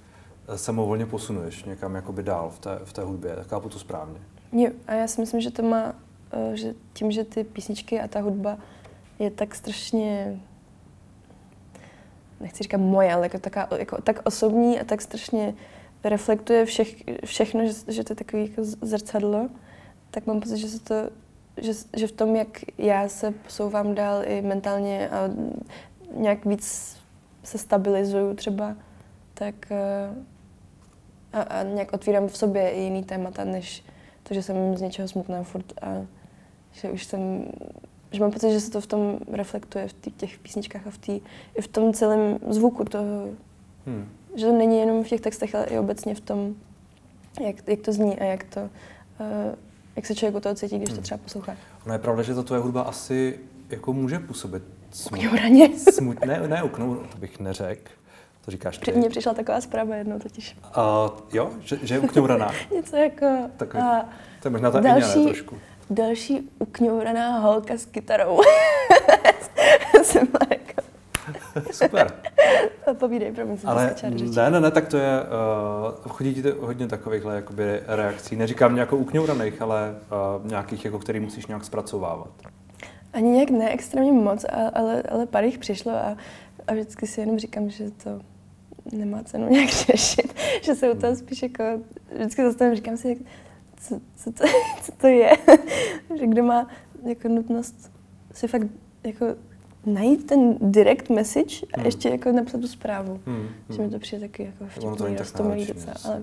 e, 0.48 0.58
samovolně 0.58 1.06
posunuješ 1.06 1.64
někam 1.64 1.94
jakoby 1.94 2.22
dál 2.22 2.50
v 2.50 2.58
té, 2.58 2.78
v 2.84 2.92
té 2.92 3.02
hudbě, 3.02 3.36
tak 3.36 3.46
chápu 3.46 3.68
to 3.68 3.78
správně. 3.78 4.20
Jo, 4.52 4.70
a 4.86 4.94
já 4.94 5.06
si 5.06 5.20
myslím, 5.20 5.40
že 5.40 5.50
to 5.50 5.62
má, 5.62 5.94
e, 6.32 6.56
že 6.56 6.74
tím, 6.92 7.10
že 7.10 7.24
ty 7.24 7.44
písničky 7.44 8.00
a 8.00 8.08
ta 8.08 8.20
hudba 8.20 8.58
je 9.18 9.30
tak 9.30 9.54
strašně 9.54 10.40
nechci 12.40 12.62
říkat 12.62 12.78
moje, 12.80 13.14
ale 13.14 13.26
jako, 13.26 13.38
taká, 13.38 13.68
jako 13.78 14.02
tak 14.02 14.20
osobní 14.24 14.80
a 14.80 14.84
tak 14.84 15.02
strašně 15.02 15.54
reflektuje 16.04 16.64
všech, 16.64 16.94
všechno, 17.24 17.66
že, 17.66 17.72
že 17.88 18.04
to 18.04 18.12
je 18.12 18.16
takový 18.16 18.50
jako 18.50 18.64
zrcadlo, 18.64 19.48
tak 20.10 20.26
mám 20.26 20.40
pocit, 20.40 20.56
že 20.58 20.68
se 20.68 20.80
to 20.80 20.94
že, 21.56 21.72
že 21.96 22.06
v 22.06 22.12
tom, 22.12 22.36
jak 22.36 22.48
já 22.78 23.08
se 23.08 23.30
posouvám 23.30 23.94
dál 23.94 24.22
i 24.24 24.42
mentálně 24.42 25.08
a 25.08 25.30
nějak 26.16 26.44
víc 26.44 26.96
se 27.42 27.58
stabilizuju 27.58 28.34
třeba, 28.34 28.76
tak 29.34 29.54
eh, 29.70 30.14
a, 31.32 31.42
a 31.42 31.62
nějak 31.62 31.92
otvírám 31.92 32.28
v 32.28 32.36
sobě 32.36 32.70
i 32.70 32.80
jiný 32.80 33.04
témata, 33.04 33.44
než 33.44 33.84
to, 34.22 34.34
že 34.34 34.42
jsem 34.42 34.76
z 34.76 34.80
něčeho 34.80 35.08
smutná 35.08 35.42
furt 35.42 35.72
a 35.82 36.06
že 36.72 36.90
už 36.90 37.04
jsem 37.04 37.48
že 38.16 38.22
mám 38.22 38.30
pocit, 38.32 38.52
že 38.52 38.60
se 38.60 38.70
to 38.70 38.80
v 38.80 38.86
tom 38.86 39.18
reflektuje 39.32 39.88
v 39.88 39.92
těch 40.16 40.38
písničkách 40.38 40.86
a 40.86 40.90
v, 40.90 40.98
tý, 40.98 41.20
i 41.54 41.62
v 41.62 41.68
tom 41.68 41.92
celém 41.92 42.38
zvuku 42.48 42.84
toho, 42.84 43.28
hmm. 43.86 44.08
že 44.36 44.46
to 44.46 44.52
není 44.52 44.78
jenom 44.78 45.04
v 45.04 45.08
těch 45.08 45.20
textech, 45.20 45.54
ale 45.54 45.64
i 45.64 45.78
obecně 45.78 46.14
v 46.14 46.20
tom, 46.20 46.54
jak, 47.46 47.56
jak 47.68 47.80
to 47.80 47.92
zní 47.92 48.18
a 48.18 48.24
jak 48.24 48.44
to, 48.44 48.60
uh, 48.60 48.68
jak 49.96 50.06
se 50.06 50.14
člověk 50.14 50.36
u 50.36 50.40
toho 50.40 50.54
cítí, 50.54 50.76
když 50.76 50.88
to 50.88 50.94
hmm. 50.94 51.02
třeba 51.02 51.18
poslouchá. 51.18 51.56
No 51.86 51.92
je 51.92 51.98
pravda, 51.98 52.22
že 52.22 52.34
ta 52.34 52.42
tvoje 52.42 52.60
hudba 52.60 52.82
asi 52.82 53.38
jako 53.70 53.92
může 53.92 54.18
působit 54.18 54.62
Ukňouraně. 55.04 55.78
Smutné, 55.92 56.48
ne, 56.48 56.62
uknou, 56.62 56.94
to 56.94 57.18
bych 57.18 57.40
neřekl. 57.40 57.92
To 58.44 58.50
říkáš 58.50 58.78
ty. 58.78 58.92
Mně 58.92 59.08
přišla 59.08 59.34
taková 59.34 59.60
zpráva 59.60 59.96
jednou 59.96 60.18
totiž. 60.18 60.56
Uh, 60.76 61.20
jo, 61.32 61.50
že, 61.60 61.78
že 61.82 61.94
je 61.94 61.98
ukňouraná. 61.98 62.52
Něco 62.74 62.96
jako... 62.96 63.26
Takový, 63.56 63.82
uh, 63.82 63.98
to 64.42 64.48
je 64.48 64.50
možná 64.50 64.70
ta 64.70 64.80
další, 64.80 65.20
Iňa, 65.20 65.24
trošku. 65.24 65.56
Další 65.90 66.50
ukňouraná 66.58 67.38
holka 67.38 67.76
s 67.76 67.86
kytarou. 67.86 68.40
Jsem 70.02 70.28
jako... 70.50 70.82
Super. 71.72 72.12
Povídej, 72.98 73.32
promiň, 73.32 73.58
Ale 73.64 73.94
ne, 74.34 74.50
ne, 74.50 74.60
ne, 74.60 74.70
tak 74.70 74.88
to 74.88 74.96
je, 74.96 75.20
uh, 75.22 76.12
chodí 76.12 76.34
ti 76.34 76.42
hodně 76.60 76.86
takovýchhle 76.86 77.34
jakoby, 77.34 77.80
reakcí. 77.86 78.36
Neříkám 78.36 78.74
nějakou 78.74 78.96
ukňouraných, 78.96 79.62
ale 79.62 79.94
uh, 80.40 80.50
nějakých, 80.50 80.84
jako, 80.84 80.98
který 80.98 81.20
musíš 81.20 81.46
nějak 81.46 81.64
zpracovávat. 81.64 82.30
Ani 83.12 83.28
nějak 83.30 83.50
ne 83.50 83.70
extrémně 83.70 84.12
moc, 84.12 84.44
ale, 84.72 85.02
ale 85.02 85.26
pár 85.26 85.44
jich 85.44 85.58
přišlo 85.58 85.92
a, 85.92 86.16
a 86.66 86.72
vždycky 86.72 87.06
si 87.06 87.20
jenom 87.20 87.38
říkám, 87.38 87.70
že 87.70 87.90
to 87.90 88.20
nemá 88.92 89.22
cenu 89.22 89.48
nějak 89.50 89.68
řešit, 89.68 90.34
že 90.62 90.74
se 90.74 90.90
u 90.90 90.98
toho 90.98 91.16
spíš 91.16 91.42
jako, 91.42 91.64
vždycky 92.14 92.42
zastavím, 92.42 92.74
říkám 92.74 92.96
si, 92.96 93.24
co, 93.76 94.00
co, 94.16 94.32
to, 94.32 94.44
co 94.82 94.92
to 94.92 95.06
je, 95.06 95.32
že 96.18 96.26
kdo 96.26 96.42
má 96.42 96.68
jako 97.02 97.28
nutnost 97.28 97.92
si 98.32 98.48
fakt 98.48 98.66
jako 99.04 99.26
najít 99.86 100.26
ten 100.26 100.58
direct 100.60 101.10
message 101.10 101.66
a 101.74 101.76
hmm. 101.76 101.86
ještě 101.86 102.08
jako 102.08 102.32
napsat 102.32 102.60
tu 102.60 102.68
zprávu. 102.68 103.20
Hmm. 103.26 103.36
Hmm. 103.36 103.48
Že 103.70 103.82
mi 103.82 103.90
to 103.90 103.98
přijde 103.98 104.28
taky 104.28 104.42
jako 104.44 104.66
vtipný, 104.66 105.16
rostomilý 105.16 105.66
docela, 105.66 105.94
ale 106.04 106.22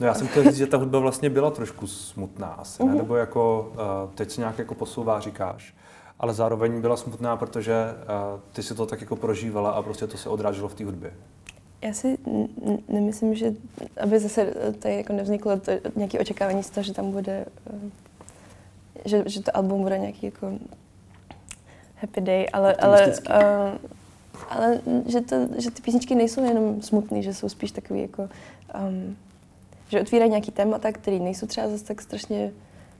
No 0.00 0.06
já 0.06 0.14
jsem 0.14 0.26
chtěl 0.26 0.44
říct, 0.44 0.56
že 0.56 0.66
ta 0.66 0.76
hudba 0.76 0.98
vlastně 0.98 1.30
byla 1.30 1.50
trošku 1.50 1.86
smutná 1.86 2.46
asi, 2.46 2.82
ne? 2.82 2.88
Mhm. 2.88 2.98
nebo 2.98 3.16
jako 3.16 3.72
uh, 3.72 4.14
teď 4.14 4.30
se 4.30 4.40
nějak 4.40 4.58
jako 4.58 4.74
posouvá, 4.74 5.20
říkáš, 5.20 5.74
ale 6.18 6.34
zároveň 6.34 6.80
byla 6.80 6.96
smutná, 6.96 7.36
protože 7.36 7.74
uh, 7.84 8.40
ty 8.52 8.62
si 8.62 8.74
to 8.74 8.86
tak 8.86 9.00
jako 9.00 9.16
prožívala 9.16 9.70
a 9.70 9.82
prostě 9.82 10.06
to 10.06 10.16
se 10.16 10.28
odráželo 10.28 10.68
v 10.68 10.74
té 10.74 10.84
hudbě. 10.84 11.12
Já 11.82 11.92
si 11.92 12.18
nemyslím, 12.88 13.34
že 13.34 13.54
aby 14.00 14.18
zase 14.18 14.54
tady 14.78 14.96
jako 14.96 15.12
nevzniklo 15.12 15.60
to, 15.60 15.72
nějaké 15.96 16.18
očekávání 16.18 16.62
z 16.62 16.70
toho, 16.70 16.84
že 16.84 16.92
tam 16.92 17.10
bude, 17.10 17.46
uh, 17.72 17.90
že, 19.04 19.22
že 19.26 19.42
to 19.42 19.56
album 19.56 19.82
bude 19.82 19.98
nějaký 19.98 20.26
jako 20.26 20.58
happy 21.96 22.20
day, 22.20 22.46
ale, 22.52 22.74
ale, 22.74 23.06
uh, 23.06 23.78
ale 24.48 24.80
že, 25.06 25.20
to, 25.20 25.36
že 25.58 25.70
ty 25.70 25.82
písničky 25.82 26.14
nejsou 26.14 26.44
jenom 26.44 26.82
smutné, 26.82 27.22
že 27.22 27.34
jsou 27.34 27.48
spíš 27.48 27.72
takový 27.72 28.00
jako 28.02 28.28
um, 28.88 29.16
že 29.88 30.00
otvírají 30.00 30.30
nějaký 30.30 30.50
témata, 30.50 30.92
které 30.92 31.18
nejsou 31.18 31.46
třeba 31.46 31.68
zase 31.68 31.84
tak 31.84 32.02
strašně 32.02 32.52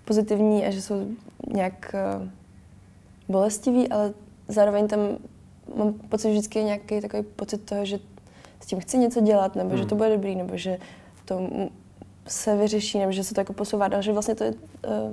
pozitivní 0.05 0.67
a 0.67 0.71
že 0.71 0.83
jsou 0.83 1.07
nějak 1.55 1.95
uh, 1.95 2.29
bolestivý, 3.29 3.89
ale 3.89 4.13
zároveň 4.49 4.89
tam 4.89 5.01
mám 5.77 5.93
pocit, 5.93 6.29
že 6.29 6.33
vždycky 6.33 6.59
je 6.59 6.65
nějaký 6.65 7.01
takový 7.01 7.23
pocit 7.23 7.59
toho, 7.59 7.85
že 7.85 7.99
s 8.63 8.67
tím 8.67 8.81
chci 8.81 8.99
něco 8.99 9.21
dělat, 9.21 9.57
nebo 9.57 9.71
hmm. 9.71 9.79
že 9.79 9.87
to 9.87 9.95
bude 9.95 10.11
dobrý, 10.11 10.37
nebo 10.37 10.57
že 10.57 10.79
to 11.25 11.49
se 12.27 12.57
vyřeší, 12.57 12.99
nebo 12.99 13.13
že 13.13 13.25
se 13.25 13.35
to 13.35 13.41
jako 13.41 13.53
posouvá 13.53 13.89
dál, 13.89 14.03
že 14.03 14.13
vlastně 14.13 14.35
to 14.35 14.45
je... 14.45 14.55
Uh, 14.89 15.13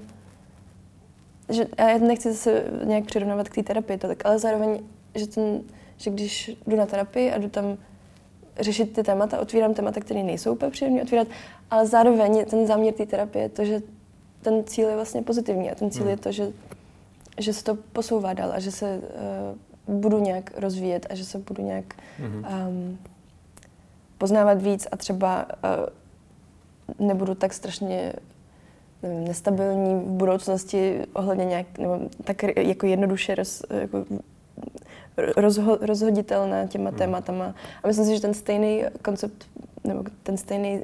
že 1.49 1.67
já 1.77 1.97
nechci 1.97 2.33
se 2.33 2.63
nějak 2.83 3.05
přirovnávat 3.05 3.49
k 3.49 3.55
té 3.55 3.63
terapii, 3.63 3.97
to 3.97 4.07
tak, 4.07 4.25
ale 4.25 4.39
zároveň, 4.39 4.79
že, 5.15 5.27
ten, 5.27 5.61
že 5.97 6.09
když 6.09 6.51
jdu 6.67 6.75
na 6.75 6.85
terapii 6.85 7.31
a 7.31 7.37
jdu 7.37 7.49
tam 7.49 7.77
řešit 8.59 8.93
ty 8.93 9.03
témata, 9.03 9.39
otvírám 9.39 9.73
témata, 9.73 9.99
které 9.99 10.23
nejsou 10.23 10.53
úplně 10.53 10.71
příjemné 10.71 11.01
otvírat, 11.01 11.27
ale 11.71 11.87
zároveň 11.87 12.45
ten 12.45 12.67
záměr 12.67 12.93
té 12.93 13.05
terapie 13.05 13.45
je 13.45 13.49
to, 13.49 13.65
že 13.65 13.81
ten 14.41 14.63
cíl 14.63 14.87
je 14.89 14.95
vlastně 14.95 15.21
pozitivní 15.21 15.71
a 15.71 15.75
ten 15.75 15.91
cíl 15.91 16.01
hmm. 16.01 16.11
je 16.11 16.17
to, 16.17 16.31
že, 16.31 16.51
že 17.37 17.53
se 17.53 17.63
to 17.63 17.75
posouvá 17.75 18.33
dál 18.33 18.51
a 18.51 18.59
že 18.59 18.71
se 18.71 19.01
uh, 19.87 19.95
budu 19.95 20.19
nějak 20.19 20.51
rozvíjet 20.57 21.07
a 21.09 21.15
že 21.15 21.25
se 21.25 21.37
budu 21.37 21.63
nějak 21.63 21.85
hmm. 22.17 22.45
um, 22.67 22.97
poznávat 24.19 24.61
víc 24.61 24.87
a 24.91 24.97
třeba 24.97 25.45
uh, 25.45 27.07
nebudu 27.07 27.35
tak 27.35 27.53
strašně 27.53 28.13
nevím, 29.03 29.23
nestabilní 29.23 29.95
v 29.95 30.07
budoucnosti 30.07 31.01
ohledně 31.13 31.45
nějak, 31.45 31.77
nebo 31.77 31.99
tak 32.23 32.43
jako 32.57 32.85
jednoduše 32.85 33.35
roz, 33.35 33.63
jako 33.69 34.05
rozho, 35.37 35.77
rozhoditelná 35.81 36.67
těma 36.67 36.89
hmm. 36.89 36.97
tématama. 36.97 37.55
A 37.83 37.87
myslím 37.87 38.05
si, 38.05 38.15
že 38.15 38.21
ten 38.21 38.33
stejný 38.33 38.83
koncept, 39.01 39.47
nebo 39.83 40.03
ten 40.23 40.37
stejný 40.37 40.83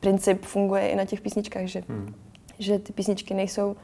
princip 0.00 0.44
funguje 0.44 0.88
i 0.88 0.96
na 0.96 1.04
těch 1.04 1.20
písničkách, 1.20 1.66
že, 1.66 1.82
hmm. 1.88 2.14
že 2.58 2.78
ty 2.78 2.92
písničky 2.92 3.34
nejsou, 3.34 3.70
uh, 3.70 3.76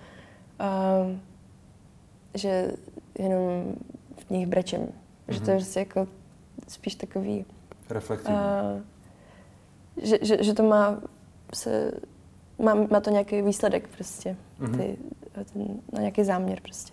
že 2.34 2.72
jenom 3.18 3.74
v 4.26 4.30
nich 4.30 4.46
brečem. 4.46 4.80
Hmm. 4.80 4.90
Že 5.28 5.40
to 5.40 5.50
je 5.50 5.54
hmm. 5.54 5.62
prostě 5.62 5.78
jako 5.78 6.08
spíš 6.68 6.94
takový... 6.94 7.44
Reflektivní. 7.90 8.36
Uh, 8.36 8.82
že, 10.02 10.18
že, 10.22 10.44
že 10.44 10.54
to 10.54 10.62
má 10.62 11.00
se, 11.54 11.92
má, 12.58 12.74
má 12.74 13.00
to 13.00 13.10
nějaký 13.10 13.42
výsledek 13.42 13.88
prostě, 13.88 14.36
mm-hmm. 14.60 14.76
ty, 14.76 14.98
ten, 15.52 15.80
na 15.92 16.00
nějaký 16.00 16.24
záměr 16.24 16.60
prostě. 16.62 16.92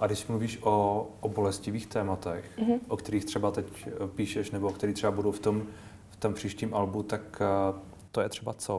A 0.00 0.06
když 0.06 0.26
mluvíš 0.26 0.58
o, 0.62 1.06
o 1.20 1.28
bolestivých 1.28 1.86
tématech, 1.86 2.44
mm-hmm. 2.58 2.78
o 2.88 2.96
kterých 2.96 3.24
třeba 3.24 3.50
teď 3.50 3.66
eh, 3.86 3.90
píšeš, 4.14 4.50
nebo 4.50 4.68
o 4.68 4.72
kterých 4.72 4.94
třeba 4.94 5.12
budou 5.12 5.32
v 5.32 5.38
tom, 5.38 5.62
v 6.10 6.16
tom 6.16 6.34
příštím 6.34 6.74
albu, 6.74 7.02
tak 7.02 7.42
to 8.10 8.20
je 8.20 8.28
třeba 8.28 8.54
co? 8.54 8.78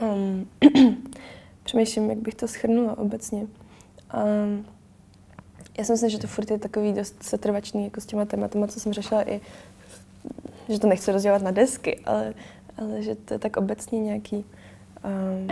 Um, 0.00 0.48
přemýšlím, 1.62 2.10
jak 2.10 2.18
bych 2.18 2.34
to 2.34 2.48
schrnula 2.48 2.98
obecně. 2.98 3.46
Um, 4.14 4.66
já 5.78 5.84
si 5.84 5.92
myslím, 5.92 6.10
že 6.10 6.18
to 6.18 6.26
furt 6.26 6.50
je 6.50 6.58
takový 6.58 6.92
dost 6.92 7.22
setrvačný 7.22 7.84
jako 7.84 8.00
s 8.00 8.06
těma 8.06 8.24
tématama, 8.24 8.66
co 8.66 8.80
jsem 8.80 8.92
řešila 8.92 9.28
i, 9.28 9.40
že 10.68 10.80
to 10.80 10.86
nechci 10.86 11.12
rozdělat 11.12 11.42
na 11.42 11.50
desky, 11.50 12.00
ale, 12.04 12.34
ale 12.76 13.02
že 13.02 13.14
to 13.14 13.34
je 13.34 13.38
tak 13.38 13.56
obecně 13.56 14.00
nějaký, 14.00 14.36
um, 14.36 15.48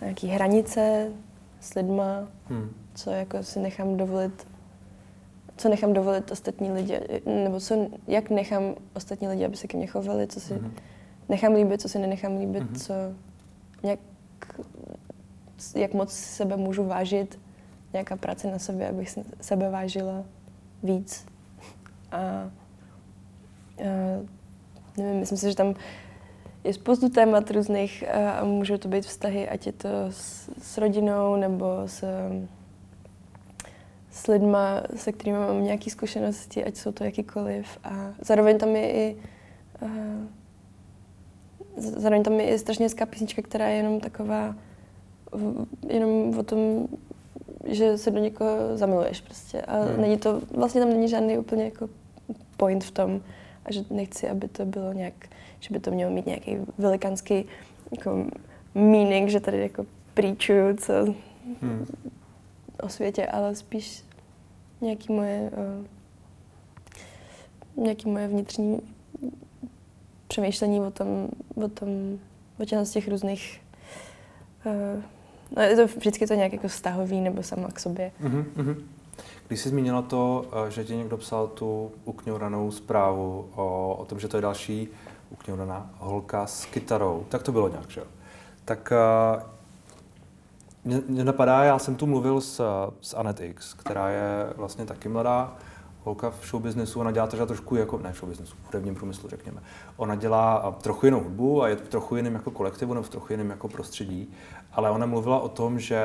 nějaký 0.00 0.28
hranice 0.28 1.08
s 1.60 1.74
lidma, 1.74 2.28
hmm 2.48 2.84
co 2.94 3.10
jako 3.10 3.42
si 3.42 3.60
nechám 3.60 3.96
dovolit, 3.96 4.46
co 5.56 5.68
nechám 5.68 5.92
dovolit 5.92 6.30
ostatní 6.30 6.72
lidi, 6.72 7.00
nebo 7.26 7.60
co, 7.60 7.88
jak 8.06 8.30
nechám 8.30 8.74
ostatní 8.94 9.28
lidi, 9.28 9.44
aby 9.44 9.56
se 9.56 9.66
ke 9.66 9.76
mně 9.76 9.86
chovali, 9.86 10.26
co 10.26 10.40
si 10.40 10.54
mm-hmm. 10.54 10.70
nechám 11.28 11.54
líbit, 11.54 11.80
co 11.80 11.88
si 11.88 11.98
nenechám 11.98 12.36
líbit, 12.36 12.62
mm-hmm. 12.62 12.78
co, 12.78 12.94
jak, 13.82 13.98
jak 15.74 15.94
moc 15.94 16.12
sebe 16.12 16.56
můžu 16.56 16.84
vážit, 16.84 17.38
nějaká 17.94 18.16
práce 18.16 18.50
na 18.50 18.58
sobě, 18.58 18.88
abych 18.88 19.18
sebe 19.40 19.70
vážila 19.70 20.24
víc. 20.82 21.26
A, 22.12 22.18
a 22.18 22.50
nevím, 24.96 25.20
myslím 25.20 25.38
si, 25.38 25.50
že 25.50 25.56
tam 25.56 25.74
je 26.64 26.74
spoustu 26.74 27.08
témat 27.08 27.50
různých 27.50 28.04
a 28.14 28.44
můžou 28.44 28.76
to 28.76 28.88
být 28.88 29.04
vztahy, 29.04 29.48
ať 29.48 29.66
je 29.66 29.72
to 29.72 29.88
s, 30.10 30.50
s 30.62 30.78
rodinou 30.78 31.36
nebo 31.36 31.66
s 31.86 32.04
s 34.14 34.26
lidma, 34.26 34.82
se 34.96 35.12
kterými 35.12 35.38
mám 35.38 35.64
nějaké 35.64 35.90
zkušenosti, 35.90 36.64
ať 36.64 36.76
jsou 36.76 36.92
to 36.92 37.04
jakýkoliv. 37.04 37.78
A 37.84 38.14
zároveň 38.20 38.58
tam 38.58 38.76
je 38.76 38.92
i 38.92 39.16
uh, 39.82 39.90
zároveň 41.76 42.22
tam 42.22 42.32
je 42.32 42.54
i 42.54 42.58
strašně 42.58 42.84
hezká 42.84 43.06
písnička, 43.06 43.42
která 43.42 43.68
je 43.68 43.76
jenom 43.76 44.00
taková, 44.00 44.56
jenom 45.88 46.38
o 46.38 46.42
tom, 46.42 46.88
že 47.66 47.98
se 47.98 48.10
do 48.10 48.18
někoho 48.18 48.50
zamiluješ 48.76 49.20
prostě. 49.20 49.62
A 49.62 49.82
hmm. 49.82 50.00
není 50.00 50.18
to, 50.18 50.40
vlastně 50.50 50.80
tam 50.80 50.90
není 50.90 51.08
žádný 51.08 51.38
úplně 51.38 51.64
jako 51.64 51.88
point 52.56 52.84
v 52.84 52.90
tom, 52.90 53.20
a 53.64 53.72
že 53.72 53.84
nechci, 53.90 54.28
aby 54.28 54.48
to 54.48 54.64
bylo 54.64 54.92
nějak, 54.92 55.14
že 55.60 55.68
by 55.72 55.80
to 55.80 55.90
mělo 55.90 56.12
mít 56.12 56.26
nějaký 56.26 56.56
velikánský 56.78 57.44
jako 57.96 58.26
meaning, 58.74 59.28
že 59.28 59.40
tady 59.40 59.60
jako 59.60 59.86
príčuju, 60.14 60.76
co 60.76 60.92
hmm 61.62 61.86
o 62.82 62.88
světě, 62.88 63.26
ale 63.26 63.54
spíš 63.54 64.04
nějaký 64.80 65.12
moje, 65.12 65.50
uh, 67.76 67.84
nějaký 67.84 68.08
moje 68.08 68.28
vnitřní 68.28 68.80
přemýšlení 70.28 70.80
o 70.80 70.90
tom, 70.90 71.28
o 71.54 71.68
tom, 71.68 72.18
o 72.58 72.64
těch 72.64 73.08
různých 73.08 73.60
uh, 74.66 75.02
no 75.56 75.62
je 75.62 75.76
to 75.76 75.86
vždycky 75.86 76.26
to 76.26 76.34
nějak 76.34 76.52
jako 76.52 76.68
vztahový 76.68 77.20
nebo 77.20 77.42
sama 77.42 77.68
k 77.68 77.80
sobě. 77.80 78.12
Mm-hmm. 78.22 78.76
Když 79.48 79.60
jsi 79.60 79.68
zmínila 79.68 80.02
to, 80.02 80.44
eh, 80.66 80.70
že 80.70 80.84
ti 80.84 80.96
někdo 80.96 81.16
psal 81.16 81.46
tu 81.46 81.92
ukňouranou 82.04 82.70
zprávu 82.70 83.48
o, 83.54 83.96
o 84.00 84.04
tom, 84.04 84.20
že 84.20 84.28
to 84.28 84.36
je 84.36 84.40
další 84.40 84.88
ukňouraná 85.30 85.90
holka 85.98 86.46
s 86.46 86.64
kytarou, 86.64 87.26
tak 87.28 87.42
to 87.42 87.52
bylo 87.52 87.68
nějak, 87.68 87.90
že 87.90 88.00
jo? 88.00 88.06
Tak 88.64 88.92
mě, 90.84 91.02
mě 91.08 91.24
napadá, 91.24 91.64
já 91.64 91.78
jsem 91.78 91.96
tu 91.96 92.06
mluvil 92.06 92.40
s, 92.40 92.62
s 93.00 93.14
Anet 93.14 93.40
X, 93.40 93.74
která 93.74 94.08
je 94.08 94.46
vlastně 94.56 94.86
taky 94.86 95.08
mladá 95.08 95.56
holka 96.04 96.30
v 96.30 96.46
showbiznesu, 96.46 97.00
ona 97.00 97.10
dělá 97.10 97.26
třeba 97.26 97.46
trošku 97.46 97.76
jako, 97.76 97.98
ne 97.98 98.12
v 98.12 98.16
showbiznesu, 98.16 98.56
v 98.62 98.66
hudebním 98.66 98.94
průmyslu, 98.94 99.28
řekněme. 99.28 99.62
Ona 99.96 100.14
dělá 100.14 100.76
trochu 100.80 101.06
jinou 101.06 101.20
hudbu 101.20 101.62
a 101.62 101.68
je 101.68 101.76
v 101.76 101.88
trochu 101.88 102.16
jiném 102.16 102.34
jako 102.34 102.50
kolektivu 102.50 102.94
nebo 102.94 103.04
v 103.04 103.08
trochu 103.08 103.32
jiném 103.32 103.50
jako 103.50 103.68
prostředí, 103.68 104.32
ale 104.72 104.90
ona 104.90 105.06
mluvila 105.06 105.40
o 105.40 105.48
tom, 105.48 105.80
že 105.80 106.02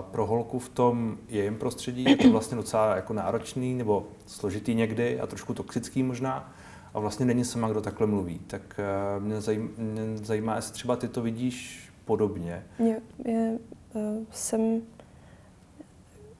pro 0.00 0.26
holku 0.26 0.58
v 0.58 0.68
tom 0.68 1.18
jejím 1.28 1.56
prostředí 1.56 2.04
je 2.04 2.16
to 2.16 2.30
vlastně 2.30 2.56
docela 2.56 2.96
jako 2.96 3.12
náročný 3.12 3.74
nebo 3.74 4.06
složitý 4.26 4.74
někdy 4.74 5.20
a 5.20 5.26
trošku 5.26 5.54
toxický 5.54 6.02
možná 6.02 6.52
a 6.94 7.00
vlastně 7.00 7.26
není 7.26 7.44
sama, 7.44 7.68
kdo 7.68 7.80
takhle 7.80 8.06
mluví. 8.06 8.38
Tak 8.46 8.62
eh, 8.78 9.20
mě 9.20 9.40
zajímá, 9.40 9.68
mě 9.76 10.16
zajímá 10.16 10.56
jestli 10.56 10.72
třeba 10.72 10.96
ty 10.96 11.08
to 11.08 11.22
vidíš 11.22 11.88
podobně. 12.04 12.64
Je, 12.78 13.00
je, 13.24 13.58
uh, 13.92 14.24
jsem 14.30 14.82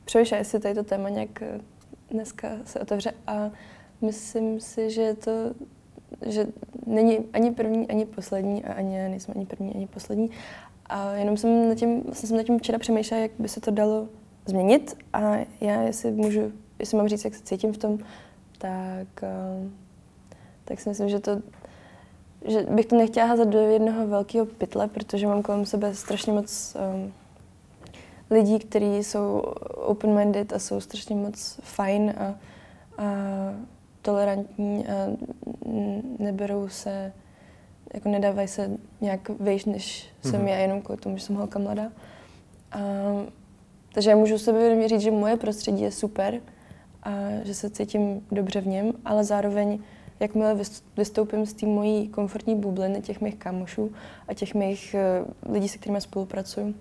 přemýšlela, 0.05 0.39
jestli 0.39 0.61
tady 0.61 0.75
to 0.75 0.85
téma 0.85 1.09
nějak 1.09 1.43
eh, 1.43 1.61
dneska 2.15 2.49
se 2.65 2.81
otevře 2.81 3.13
a 3.27 3.51
myslím 4.01 4.61
si, 4.61 4.91
že 4.91 5.15
to 5.15 5.31
že 6.27 6.47
není 6.87 7.19
ani 7.33 7.51
první, 7.51 7.89
ani 7.89 8.07
poslední 8.07 8.65
a 8.65 8.73
ani 8.73 8.99
já 8.99 9.09
nejsem 9.09 9.35
ani 9.37 9.47
první, 9.47 9.75
ani 9.75 9.87
poslední. 9.87 10.31
A 10.87 11.13
jenom 11.13 11.37
jsem 11.37 11.69
nad 11.69 11.75
tím, 11.75 12.03
vlastně 12.03 12.29
jsem 12.29 12.37
nad 12.37 12.43
tím 12.43 12.59
včera 12.59 12.79
přemýšlela, 12.79 13.23
jak 13.23 13.31
by 13.39 13.49
se 13.49 13.61
to 13.61 13.71
dalo 13.71 14.09
změnit 14.47 14.97
a 15.13 15.37
já, 15.61 15.83
jestli 15.83 16.13
můžu, 16.13 16.53
jestli 16.79 16.97
mám 16.97 17.09
říct, 17.09 17.25
jak 17.25 17.35
se 17.35 17.45
cítím 17.45 17.73
v 17.73 17.79
tom, 17.79 17.99
tak, 18.59 19.09
uh, 19.23 19.71
tak 20.65 20.81
si 20.81 20.89
myslím, 20.89 21.09
že 21.09 21.21
to 21.21 21.43
že 22.47 22.67
bych 22.71 22.87
to 22.87 22.97
nechtěla 22.97 23.27
házet 23.27 23.49
do 23.49 23.59
jednoho 23.59 24.07
velkého 24.07 24.47
pytle, 24.47 24.89
protože 24.89 25.27
mám 25.27 25.43
kolem 25.43 25.67
sebe 25.67 25.95
strašně 25.95 26.33
moc 26.33 26.77
um, 26.95 27.13
lidí, 28.31 28.59
kteří 28.59 29.05
jsou 29.05 29.39
open-minded 29.87 30.53
a 30.53 30.59
jsou 30.59 30.81
strašně 30.81 31.17
moc 31.17 31.61
fajn 31.63 32.15
a, 32.19 32.25
a 32.25 32.35
tolerantní 34.03 34.87
a 34.87 34.93
neberou 36.19 36.69
se, 36.69 37.13
jako 37.95 38.09
nedávají 38.09 38.49
se 38.49 38.71
nějak 39.01 39.29
vejš, 39.29 39.65
než 39.65 40.07
mm-hmm. 40.07 40.31
jsem 40.31 40.41
mhm. 40.41 40.49
já, 40.49 40.57
jenom 40.57 40.83
kvůli 40.83 41.01
tomu, 41.01 41.17
že 41.17 41.25
jsem 41.25 41.37
holka 41.37 41.59
mladá. 41.59 41.93
A, 42.73 42.79
takže 43.93 44.11
já 44.11 44.17
můžu 44.17 44.39
sobě 44.39 44.89
říct, 44.89 45.01
že 45.01 45.11
moje 45.11 45.37
prostředí 45.37 45.83
je 45.83 45.93
super 45.93 46.41
a 47.03 47.11
že 47.45 47.55
se 47.55 47.71
cítím 47.71 48.27
dobře 48.33 48.61
v 48.61 48.67
něm, 48.67 48.93
ale 49.05 49.25
zároveň 49.25 49.79
jakmile 50.21 50.57
vystoupím 50.97 51.47
z 51.47 51.53
té 51.53 51.67
mojí 51.67 52.09
komfortní 52.09 52.55
bubliny, 52.55 53.03
těch 53.03 53.21
mých 53.21 53.37
kámošů 53.37 53.93
a 54.29 54.35
těch 54.35 54.55
mých 54.55 54.97
uh, 55.45 55.53
lidí, 55.53 55.69
se 55.69 55.79
kterými 55.79 56.01
spolupracuju, 56.01 56.75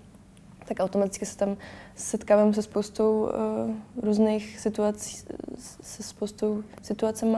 tak 0.76 0.86
automaticky 0.86 1.26
se 1.26 1.38
tam 1.38 1.58
setkávám 1.96 2.54
se 2.54 2.62
spoustou 2.62 3.22
uh, 3.22 4.04
různých 4.04 4.60
situací, 4.60 5.26
se 5.82 6.04
spoustou 6.04 6.64
situacemi, 6.82 7.38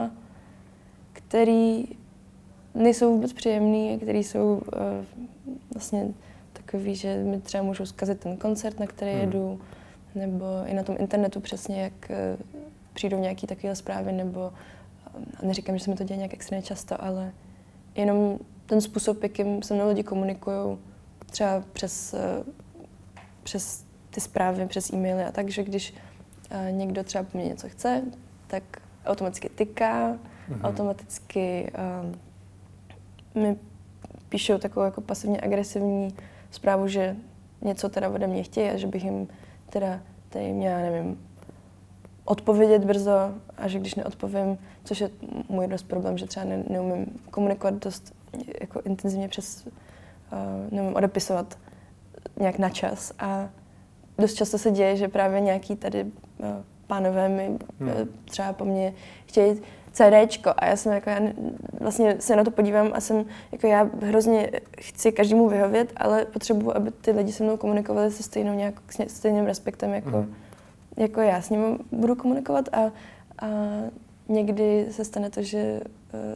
které 1.12 1.82
nejsou 2.74 3.14
vůbec 3.14 3.32
příjemné, 3.32 3.96
které 3.96 4.18
jsou 4.18 4.54
uh, 4.54 4.62
vlastně 5.74 6.08
takový, 6.52 6.94
že 6.94 7.24
mi 7.24 7.40
třeba 7.40 7.62
můžou 7.62 7.86
zkazit 7.86 8.20
ten 8.20 8.36
koncert, 8.36 8.80
na 8.80 8.86
který 8.86 9.12
hmm. 9.12 9.20
jedu, 9.20 9.60
nebo 10.14 10.44
i 10.66 10.74
na 10.74 10.82
tom 10.82 10.96
internetu 10.98 11.40
přesně, 11.40 11.82
jak 11.82 12.10
uh, 12.10 12.46
přijdou 12.92 13.18
nějaké 13.18 13.46
takové 13.46 13.76
zprávy, 13.76 14.12
nebo 14.12 14.52
a 15.36 15.46
neříkám, 15.46 15.78
že 15.78 15.84
se 15.84 15.90
mi 15.90 15.96
to 15.96 16.04
děje 16.04 16.16
nějak 16.16 16.34
extrémně 16.34 16.62
často, 16.62 17.04
ale 17.04 17.32
jenom 17.94 18.38
ten 18.66 18.80
způsob, 18.80 19.22
jakým 19.22 19.62
se 19.62 19.74
mnou 19.74 19.88
lidi 19.88 20.02
komunikují, 20.02 20.78
třeba 21.30 21.64
přes, 21.72 22.14
eh, 22.14 22.44
přes 23.46 23.84
ty 24.10 24.20
zprávy, 24.20 24.66
přes 24.66 24.92
e-maily 24.92 25.24
a 25.24 25.32
tak, 25.32 25.48
že 25.48 25.62
když 25.64 25.94
eh, 26.50 26.72
někdo 26.72 27.04
třeba 27.04 27.24
po 27.24 27.38
mně 27.38 27.46
něco 27.46 27.68
chce, 27.68 28.02
tak 28.46 28.62
automaticky 29.06 29.48
tyká, 29.48 30.12
mm-hmm. 30.12 30.62
automaticky 30.62 31.72
um, 33.34 33.42
mi 33.42 33.56
píšou 34.28 34.58
takovou 34.58 34.84
jako 34.84 35.00
pasivně 35.00 35.40
agresivní 35.40 36.14
zprávu, 36.50 36.88
že 36.88 37.16
něco 37.62 37.88
teda 37.88 38.08
ode 38.08 38.26
mě 38.26 38.42
chtějí 38.42 38.70
a 38.70 38.76
že 38.76 38.86
bych 38.86 39.04
jim 39.04 39.28
teda 39.70 40.00
tady 40.28 40.52
měla, 40.52 40.78
nevím, 40.78 41.28
odpovědět 42.24 42.84
brzo 42.84 43.34
a 43.56 43.68
že 43.68 43.78
když 43.78 43.94
neodpovím, 43.94 44.58
což 44.84 45.00
je 45.00 45.10
můj 45.48 45.66
dost 45.66 45.82
problém, 45.82 46.18
že 46.18 46.26
třeba 46.26 46.46
ne, 46.46 46.64
neumím 46.70 47.20
komunikovat 47.30 47.74
dost 47.74 48.14
jako 48.60 48.80
intenzivně 48.84 49.28
přes, 49.28 49.66
uh, 49.66 49.72
neumím 50.70 50.96
odepisovat 50.96 51.58
nějak 52.40 52.58
na 52.58 52.68
čas 52.70 53.12
a 53.18 53.48
dost 54.18 54.34
často 54.34 54.58
se 54.58 54.70
děje, 54.70 54.96
že 54.96 55.08
právě 55.08 55.40
nějaký 55.40 55.76
tady 55.76 56.04
uh, 56.04 56.46
pánové 56.86 57.28
mi 57.28 57.46
hmm. 57.80 57.88
uh, 57.88 57.94
třeba 58.24 58.52
po 58.52 58.64
mně 58.64 58.94
chtějí 59.26 59.60
CDčko 59.92 60.50
a 60.56 60.66
já 60.66 60.76
jsem 60.76 60.92
jako, 60.92 61.10
já 61.10 61.20
vlastně 61.80 62.16
se 62.18 62.36
na 62.36 62.44
to 62.44 62.50
podívám 62.50 62.90
a 62.94 63.00
jsem, 63.00 63.24
jako 63.52 63.66
já 63.66 63.90
hrozně 64.02 64.50
chci 64.80 65.12
každému 65.12 65.48
vyhovět, 65.48 65.92
ale 65.96 66.24
potřebuji, 66.24 66.76
aby 66.76 66.90
ty 66.90 67.10
lidi 67.10 67.32
se 67.32 67.44
mnou 67.44 67.56
komunikovali 67.56 68.10
se 68.10 68.22
stejnou 68.22 68.54
nějak, 68.54 68.74
stejným 69.06 69.44
respektem 69.44 69.94
jako, 69.94 70.10
hmm 70.10 70.34
jako 70.96 71.20
já 71.20 71.42
s 71.42 71.50
ním 71.50 71.78
budu 71.92 72.14
komunikovat 72.14 72.68
a, 72.72 72.92
a 73.42 73.48
někdy 74.28 74.86
se 74.90 75.04
stane 75.04 75.30
to, 75.30 75.42
že 75.42 75.80
uh, 76.14 76.34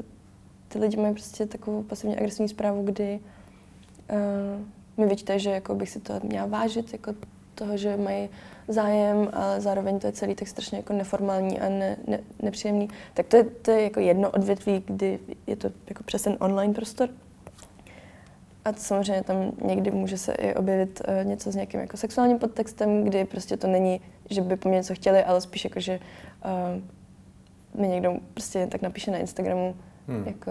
ty 0.68 0.79
lidi 0.79 0.96
mají 0.96 1.14
prostě 1.14 1.46
takovou 1.46 1.83
pasivně 1.83 2.16
agresivní 2.16 2.48
zprávu, 2.48 2.83
kdy 2.83 3.20
uh, 4.12 4.66
mi 5.01 5.07
vyčítají, 5.07 5.41
že 5.41 5.51
jako 5.51 5.75
bych 5.75 5.91
si 5.91 6.01
to 6.01 6.21
měla 6.23 6.47
vážit, 6.47 6.93
jako 6.93 7.15
toho, 7.55 7.77
že 7.77 7.97
mají 7.97 8.29
zájem, 8.69 9.29
ale 9.33 9.61
zároveň 9.61 9.99
to 9.99 10.07
je 10.07 10.13
celý 10.13 10.35
tak 10.35 10.49
strašně 10.49 10.79
jako 10.79 10.93
neformální 10.93 11.61
a 11.61 11.69
ne, 11.69 11.97
ne, 12.07 12.21
nepříjemný. 12.43 12.89
Tak 13.15 13.27
to 13.27 13.37
je, 13.37 13.45
to 13.45 13.71
je 13.71 13.83
jako 13.83 14.01
jedno 14.01 14.31
odvětví, 14.31 14.83
kdy 14.87 15.19
je 15.47 15.57
to 15.57 15.71
jako 15.89 16.03
přes 16.03 16.23
ten 16.23 16.37
online 16.41 16.75
prostor. 16.75 17.09
A 18.65 18.73
to 18.73 18.81
samozřejmě 18.81 19.23
tam 19.23 19.53
někdy 19.65 19.91
může 19.91 20.19
se 20.19 20.33
i 20.33 20.55
objevit 20.55 21.03
uh, 21.09 21.29
něco 21.29 21.53
s 21.53 21.55
nějakým 21.55 21.81
jako 21.81 21.97
sexuálním 21.97 22.39
podtextem, 22.39 23.05
kdy 23.05 23.25
prostě 23.25 23.57
to 23.57 23.67
není, 23.67 24.01
že 24.31 24.41
by 24.41 24.57
po 24.57 24.69
mně 24.69 24.77
něco 24.77 24.95
chtěli, 24.95 25.25
ale 25.25 25.41
spíš 25.41 25.65
jako, 25.65 25.81
že 25.81 26.01
uh, 27.75 27.81
mi 27.81 27.89
někdo 27.89 28.17
prostě 28.35 28.67
tak 28.67 28.83
napíše 28.83 29.11
na 29.11 29.19
Instagramu, 29.19 29.77
hmm. 30.09 30.25
jako 30.27 30.51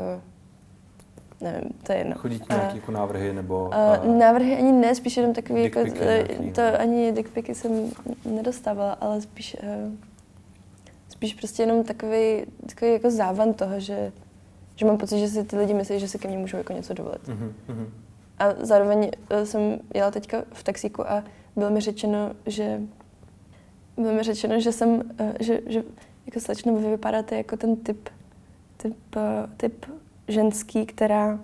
nevím, 1.41 1.69
to 1.83 1.91
je 1.91 1.97
jedno. 1.97 2.15
Chodí 2.15 2.39
ti 2.39 2.45
nějaké 2.49 2.75
jako 2.75 2.91
návrhy 2.91 3.33
nebo... 3.33 3.71
Uh, 4.05 4.17
návrhy 4.17 4.57
ani 4.57 4.71
ne, 4.71 4.95
spíš 4.95 5.17
jenom 5.17 5.33
takový, 5.33 5.63
jako, 5.63 5.79
nějaký, 5.79 6.51
to 6.51 6.61
ani 6.79 7.11
dickpiky 7.11 7.55
jsem 7.55 7.91
nedostávala, 8.25 8.93
ale 8.93 9.21
spíš, 9.21 9.57
uh, 9.63 9.93
spíš 11.09 11.33
prostě 11.33 11.63
jenom 11.63 11.83
takový, 11.83 12.45
takový 12.65 12.93
jako 12.93 13.11
závan 13.11 13.53
toho, 13.53 13.79
že 13.79 14.11
že 14.79 14.85
mám 14.85 14.97
pocit, 14.97 15.19
že 15.19 15.27
si 15.27 15.43
ty 15.43 15.57
lidi 15.57 15.73
myslí, 15.73 15.99
že 15.99 16.07
si 16.07 16.19
ke 16.19 16.27
mně 16.27 16.37
můžou 16.37 16.57
jako 16.57 16.73
něco 16.73 16.93
dovolit. 16.93 17.27
Mm-hmm. 17.27 17.87
A 18.39 18.45
zároveň 18.65 19.11
eh, 19.29 19.45
jsem 19.45 19.79
jela 19.93 20.11
teďka 20.11 20.43
v 20.53 20.63
taxíku 20.63 21.09
a 21.09 21.23
bylo 21.55 21.69
mi 21.69 21.81
řečeno, 21.81 22.31
že 22.45 22.81
bylo 23.97 24.13
mi 24.13 24.23
řečeno, 24.23 24.59
že 24.59 24.71
jsem, 24.71 25.01
eh, 25.19 25.33
že, 25.39 25.61
že 25.67 25.83
jako 26.25 26.39
slečno, 26.39 26.75
vy 26.75 26.89
vypadáte 26.89 27.37
jako 27.37 27.57
ten 27.57 27.75
typ, 27.75 28.09
typ, 28.77 28.95
eh, 29.17 29.47
typ 29.57 29.85
ženský, 30.29 30.85
která, 30.85 31.39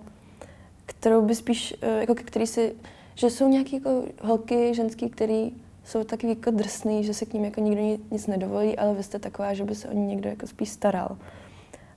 kterou 0.86 1.22
by 1.22 1.34
spíš, 1.34 1.74
jako 2.00 2.14
který 2.14 2.46
si, 2.46 2.74
že 3.14 3.30
jsou 3.30 3.48
nějaké 3.48 3.76
jako 3.76 4.04
holky 4.22 4.74
ženský, 4.74 5.10
který 5.10 5.52
jsou 5.84 6.04
takový 6.04 6.28
jako 6.28 6.50
drsný, 6.50 7.04
že 7.04 7.14
se 7.14 7.26
k 7.26 7.32
ním 7.32 7.44
jako 7.44 7.60
nikdo 7.60 7.82
nic 8.10 8.26
nedovolí, 8.26 8.78
ale 8.78 8.94
vy 8.94 9.02
jste 9.02 9.18
taková, 9.18 9.54
že 9.54 9.64
by 9.64 9.74
se 9.74 9.88
o 9.88 9.92
ně 9.92 10.06
někdo 10.06 10.28
jako 10.28 10.46
spíš 10.46 10.68
staral. 10.68 11.16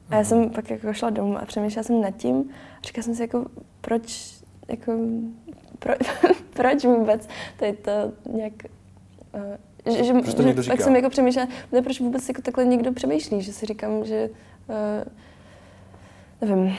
A 0.10 0.16
já 0.16 0.24
jsem 0.24 0.50
pak 0.50 0.70
jako 0.70 0.94
šla 0.94 1.10
domů 1.10 1.38
a 1.38 1.46
přemýšlela 1.46 1.84
jsem 1.84 2.02
nad 2.02 2.12
tím. 2.12 2.50
A 2.82 2.88
říkala 2.88 3.04
jsem 3.04 3.16
si, 3.16 3.22
jako, 3.22 3.46
proč, 3.82 4.34
jako, 4.68 4.92
pro, 5.80 5.94
proč 6.54 6.86
vůbec 6.86 7.28
tady 7.58 7.74
to 7.74 7.92
nějak 8.34 8.54
uh, 9.86 9.96
že, 9.96 10.04
že, 10.04 10.14
proč 10.14 10.34
to 10.34 10.62
že 10.62 10.72
pak 10.72 10.82
jsem 10.82 10.96
jako 10.96 11.10
přemýšlela, 11.10 11.48
ne, 11.72 11.82
proč 11.82 12.00
vůbec 12.00 12.28
jako 12.28 12.42
takhle 12.42 12.66
někdo 12.66 12.94
přemýšlí, 12.94 13.42
že 13.42 13.54
si 13.54 13.66
říkám, 13.66 14.06
že 14.06 14.30
uh, 14.30 14.76
nevím, 16.42 16.78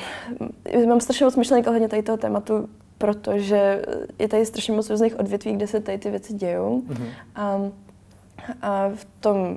mám 0.88 1.00
strašně 1.00 1.24
moc 1.24 1.36
myšlenek 1.36 1.66
ohledně 1.66 1.88
tady 1.88 2.02
toho 2.02 2.18
tématu, 2.18 2.68
protože 2.98 3.82
je 4.18 4.28
tady 4.28 4.46
strašně 4.46 4.74
moc 4.74 4.90
různých 4.90 5.18
odvětví, 5.20 5.52
kde 5.52 5.66
se 5.66 5.80
tady 5.80 5.98
ty 5.98 6.10
věci 6.10 6.34
dějou. 6.34 6.82
Mm-hmm. 6.88 7.08
A, 7.34 7.60
a 8.62 8.88
v 8.94 9.06
tom 9.20 9.56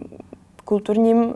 kulturním 0.65 1.23
uh, 1.23 1.33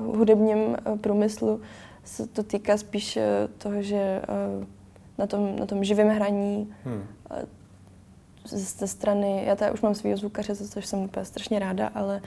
hudebním 0.00 0.76
eh, 0.76 0.98
průmyslu 0.98 1.60
se 2.04 2.26
to 2.26 2.42
týká 2.42 2.76
spíš 2.76 3.16
eh, 3.16 3.48
toho, 3.58 3.82
že 3.82 3.96
eh, 3.96 4.66
na 5.18 5.26
tom, 5.26 5.56
na 5.56 5.66
tom 5.66 5.84
živém 5.84 6.08
hraní 6.08 6.74
hmm. 6.84 7.02
ze 8.44 8.86
strany, 8.86 9.44
já 9.46 9.56
tady 9.56 9.70
už 9.70 9.80
mám 9.80 9.94
svého 9.94 10.16
zvukaře, 10.16 10.54
za 10.54 10.68
což 10.68 10.86
jsem 10.86 10.98
úplně 10.98 11.24
strašně 11.24 11.58
ráda, 11.58 11.86
ale 11.86 12.20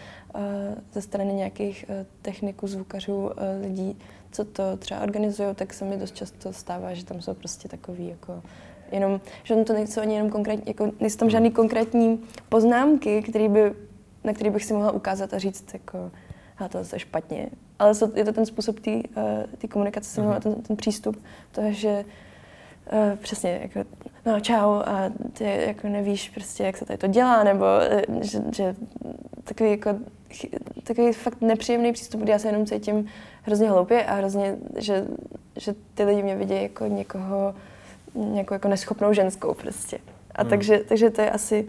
ze 0.93 1.01
strany 1.01 1.33
nějakých 1.33 1.85
techniků, 2.21 2.67
zvukařů, 2.67 3.31
lidí, 3.61 3.97
co 4.33 4.45
to 4.45 4.77
třeba 4.77 5.01
organizují, 5.01 5.55
tak 5.55 5.73
se 5.73 5.85
mi 5.85 5.97
dost 5.97 6.15
často 6.15 6.53
stává, 6.53 6.93
že 6.93 7.05
tam 7.05 7.21
jsou 7.21 7.33
prostě 7.33 7.69
takový 7.69 8.07
jako 8.07 8.41
jenom, 8.91 9.21
že 9.43 9.55
to 9.55 9.73
nejsou 9.73 10.01
ani 10.01 10.15
jenom 10.15 10.29
konkrétní, 10.31 10.63
jako 10.67 10.91
nejsou 10.99 11.17
tam 11.17 11.29
žádný 11.29 11.51
konkrétní 11.51 12.23
poznámky, 12.49 13.21
který 13.21 13.49
by, 13.49 13.73
na 14.23 14.33
který 14.33 14.49
bych 14.49 14.65
si 14.65 14.73
mohla 14.73 14.91
ukázat 14.91 15.33
a 15.33 15.37
říct, 15.37 15.73
jako, 15.73 16.11
a 16.57 16.67
to 16.67 16.77
je 16.77 16.99
špatně. 16.99 17.49
Ale 17.79 17.93
je 18.15 18.25
to 18.25 18.33
ten 18.33 18.45
způsob 18.45 18.79
té 18.79 18.91
uh, 18.91 19.69
komunikace 19.69 20.09
se 20.09 20.21
mnou 20.21 20.31
a 20.31 20.39
ten, 20.39 20.55
ten 20.55 20.75
přístup, 20.75 21.23
to, 21.51 21.61
že 21.69 22.05
Uh, 22.91 23.17
přesně, 23.17 23.59
jako, 23.61 23.89
no 24.25 24.39
čau, 24.39 24.73
a 24.85 25.11
ty 25.33 25.43
jako 25.43 25.87
nevíš 25.87 26.29
prostě, 26.29 26.63
jak 26.63 26.77
se 26.77 26.85
tady 26.85 26.97
to 26.97 27.07
dělá, 27.07 27.43
nebo 27.43 27.65
uh, 28.07 28.21
že, 28.21 28.43
že 28.55 28.75
takový 29.43 29.69
jako, 29.69 29.89
takový 30.83 31.13
fakt 31.13 31.41
nepříjemný 31.41 31.93
přístup, 31.93 32.21
kdy 32.21 32.31
já 32.31 32.39
se 32.39 32.47
jenom 32.47 32.65
cítím 32.65 33.07
hrozně 33.43 33.69
hloupě 33.69 34.05
a 34.05 34.13
hrozně, 34.13 34.57
že, 34.77 35.07
že 35.55 35.75
ty 35.93 36.03
lidi 36.03 36.23
mě 36.23 36.35
vidí 36.35 36.61
jako 36.61 36.85
někoho, 36.85 37.55
nějakou 38.15 38.53
jako 38.53 38.67
neschopnou 38.67 39.13
ženskou 39.13 39.53
prostě. 39.53 39.97
A 40.35 40.41
hmm. 40.41 40.49
takže, 40.49 40.77
takže 40.87 41.09
to 41.09 41.21
je 41.21 41.31
asi 41.31 41.67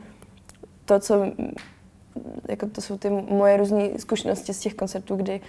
to, 0.84 1.00
co 1.00 1.26
jako 2.48 2.66
to 2.66 2.80
jsou 2.80 2.98
ty 2.98 3.10
moje 3.10 3.56
různé 3.56 3.88
zkušenosti 3.98 4.54
z 4.54 4.60
těch 4.60 4.74
koncertů, 4.74 5.16
kdy 5.16 5.40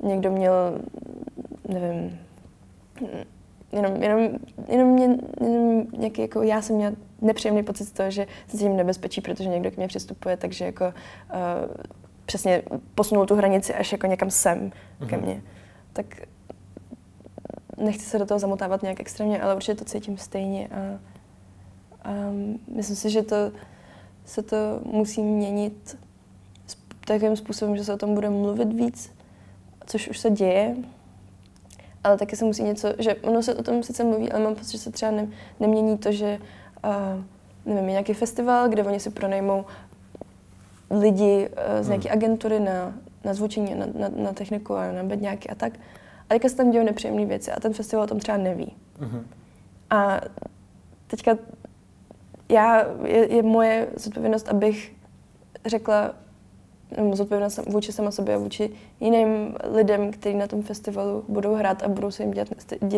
uh, 0.00 0.08
někdo 0.10 0.32
měl, 0.32 0.80
nevím, 1.68 2.18
jenom, 3.72 4.02
jenom, 4.02 4.38
jenom, 4.68 4.88
mě, 4.88 5.18
jenom 5.40 5.86
nějaký, 5.98 6.22
jako 6.22 6.42
já 6.42 6.62
jsem 6.62 6.76
měla 6.76 6.92
nepříjemný 7.20 7.62
pocit 7.62 7.84
z 7.84 7.92
toho, 7.92 8.10
že 8.10 8.26
se 8.46 8.56
cítím 8.56 8.76
nebezpečí, 8.76 9.20
protože 9.20 9.48
někdo 9.48 9.70
k 9.70 9.76
mě 9.76 9.88
přistupuje, 9.88 10.36
takže 10.36 10.64
jako 10.64 10.84
uh, 10.84 10.92
přesně 12.32 12.62
posunul 12.94 13.26
tu 13.26 13.34
hranici 13.34 13.74
až 13.74 13.92
jako 13.92 14.06
někam 14.06 14.30
sem 14.30 14.70
mm-hmm. 14.70 15.06
ke 15.06 15.16
mhm. 15.16 15.26
mně. 15.26 15.42
Tak 15.92 16.06
nechci 17.76 18.04
se 18.04 18.18
do 18.18 18.26
toho 18.26 18.38
zamotávat 18.38 18.82
nějak 18.82 19.00
extrémně, 19.00 19.42
ale 19.42 19.54
určitě 19.54 19.74
to 19.74 19.84
cítím 19.84 20.18
stejně 20.18 20.68
a, 20.68 20.98
a 22.02 22.12
myslím 22.74 22.96
si, 22.96 23.10
že 23.10 23.22
to 23.22 23.36
se 24.24 24.42
to 24.42 24.56
musí 24.84 25.22
měnit 25.22 25.98
takovým 27.06 27.36
způsobem, 27.36 27.76
že 27.76 27.84
se 27.84 27.94
o 27.94 27.96
tom 27.96 28.14
bude 28.14 28.30
mluvit 28.30 28.72
víc, 28.72 29.12
což 29.86 30.08
už 30.08 30.18
se 30.18 30.30
děje, 30.30 30.76
ale 32.04 32.18
taky 32.18 32.36
se 32.36 32.44
musí 32.44 32.62
něco, 32.62 32.88
že 32.98 33.14
ono 33.14 33.42
se 33.42 33.54
o 33.54 33.62
tom 33.62 33.82
sice 33.82 34.04
mluví, 34.04 34.32
ale 34.32 34.44
mám 34.44 34.54
pocit, 34.54 34.72
že 34.72 34.78
se 34.78 34.90
třeba 34.90 35.12
ne, 35.12 35.28
nemění 35.60 35.98
to, 35.98 36.12
že 36.12 36.38
uh, 36.84 37.24
nevím, 37.74 37.84
je 37.84 37.90
nějaký 37.90 38.14
festival, 38.14 38.68
kde 38.68 38.84
oni 38.84 39.00
si 39.00 39.10
pronajmou 39.10 39.64
lidi 41.00 41.48
uh, 41.48 41.82
z 41.84 41.88
nějaké 41.88 42.08
hmm. 42.08 42.18
agentury 42.18 42.60
na, 42.60 42.94
na 43.24 43.34
zvučení, 43.34 43.74
na, 43.74 43.86
na, 43.98 44.08
na 44.16 44.32
techniku 44.32 44.74
a 44.74 44.92
na 44.92 45.02
bedňáky 45.02 45.48
a 45.48 45.54
tak. 45.54 45.72
A 46.30 46.34
teďka 46.34 46.48
se 46.48 46.56
tam 46.56 46.70
dějí 46.70 46.84
nepříjemné 46.84 47.26
věci 47.26 47.52
a 47.52 47.60
ten 47.60 47.72
festival 47.72 48.04
o 48.04 48.06
tom 48.06 48.18
třeba 48.18 48.38
neví. 48.38 48.76
Mm-hmm. 49.00 49.22
A 49.90 50.20
teďka 51.06 51.36
já, 52.48 52.86
je, 53.04 53.34
je 53.34 53.42
moje 53.42 53.88
zodpovědnost, 53.96 54.48
abych 54.48 54.92
řekla, 55.66 56.14
nebo 56.96 57.16
zodpovědnost 57.16 57.60
vůči 57.66 57.92
sama 57.92 58.10
sobě 58.10 58.34
a 58.34 58.38
vůči 58.38 58.70
jiným 59.00 59.54
lidem, 59.74 60.10
kteří 60.10 60.36
na 60.36 60.46
tom 60.46 60.62
festivalu 60.62 61.24
budou 61.28 61.54
hrát 61.54 61.82
a 61.82 61.88
budou 61.88 62.10
se 62.10 62.22
jim 62.22 62.30
dělat, 62.30 62.48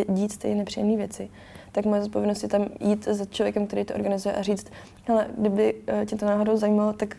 dít 0.09 0.33
stejně 0.33 0.57
nepříjemné 0.57 0.97
věci, 0.97 1.31
tak 1.73 1.85
moje 1.85 2.03
zodpovědnost 2.03 2.43
je 2.43 2.49
tam 2.49 2.67
jít 2.81 3.05
za 3.05 3.25
člověkem, 3.25 3.67
který 3.67 3.85
to 3.85 3.95
organizuje 3.95 4.35
a 4.35 4.43
říct, 4.43 4.67
hele, 5.05 5.27
kdyby 5.39 5.75
eh, 5.87 6.07
tě 6.07 6.17
to 6.17 6.27
náhodou 6.27 6.57
zajímalo, 6.57 6.93
tak 6.93 7.17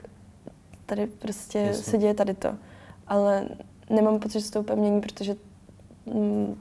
tady 0.85 1.07
prostě 1.07 1.59
Jasně. 1.59 1.83
se 1.83 1.97
děje 1.97 2.13
tady 2.13 2.33
to. 2.33 2.55
Ale 3.07 3.49
nemám 3.89 4.19
pocit, 4.19 4.39
že 4.39 4.45
se 4.45 4.51
to 4.51 4.59
úplně 4.59 4.81
mění, 4.81 5.01
protože 5.01 5.35
mm, 6.05 6.57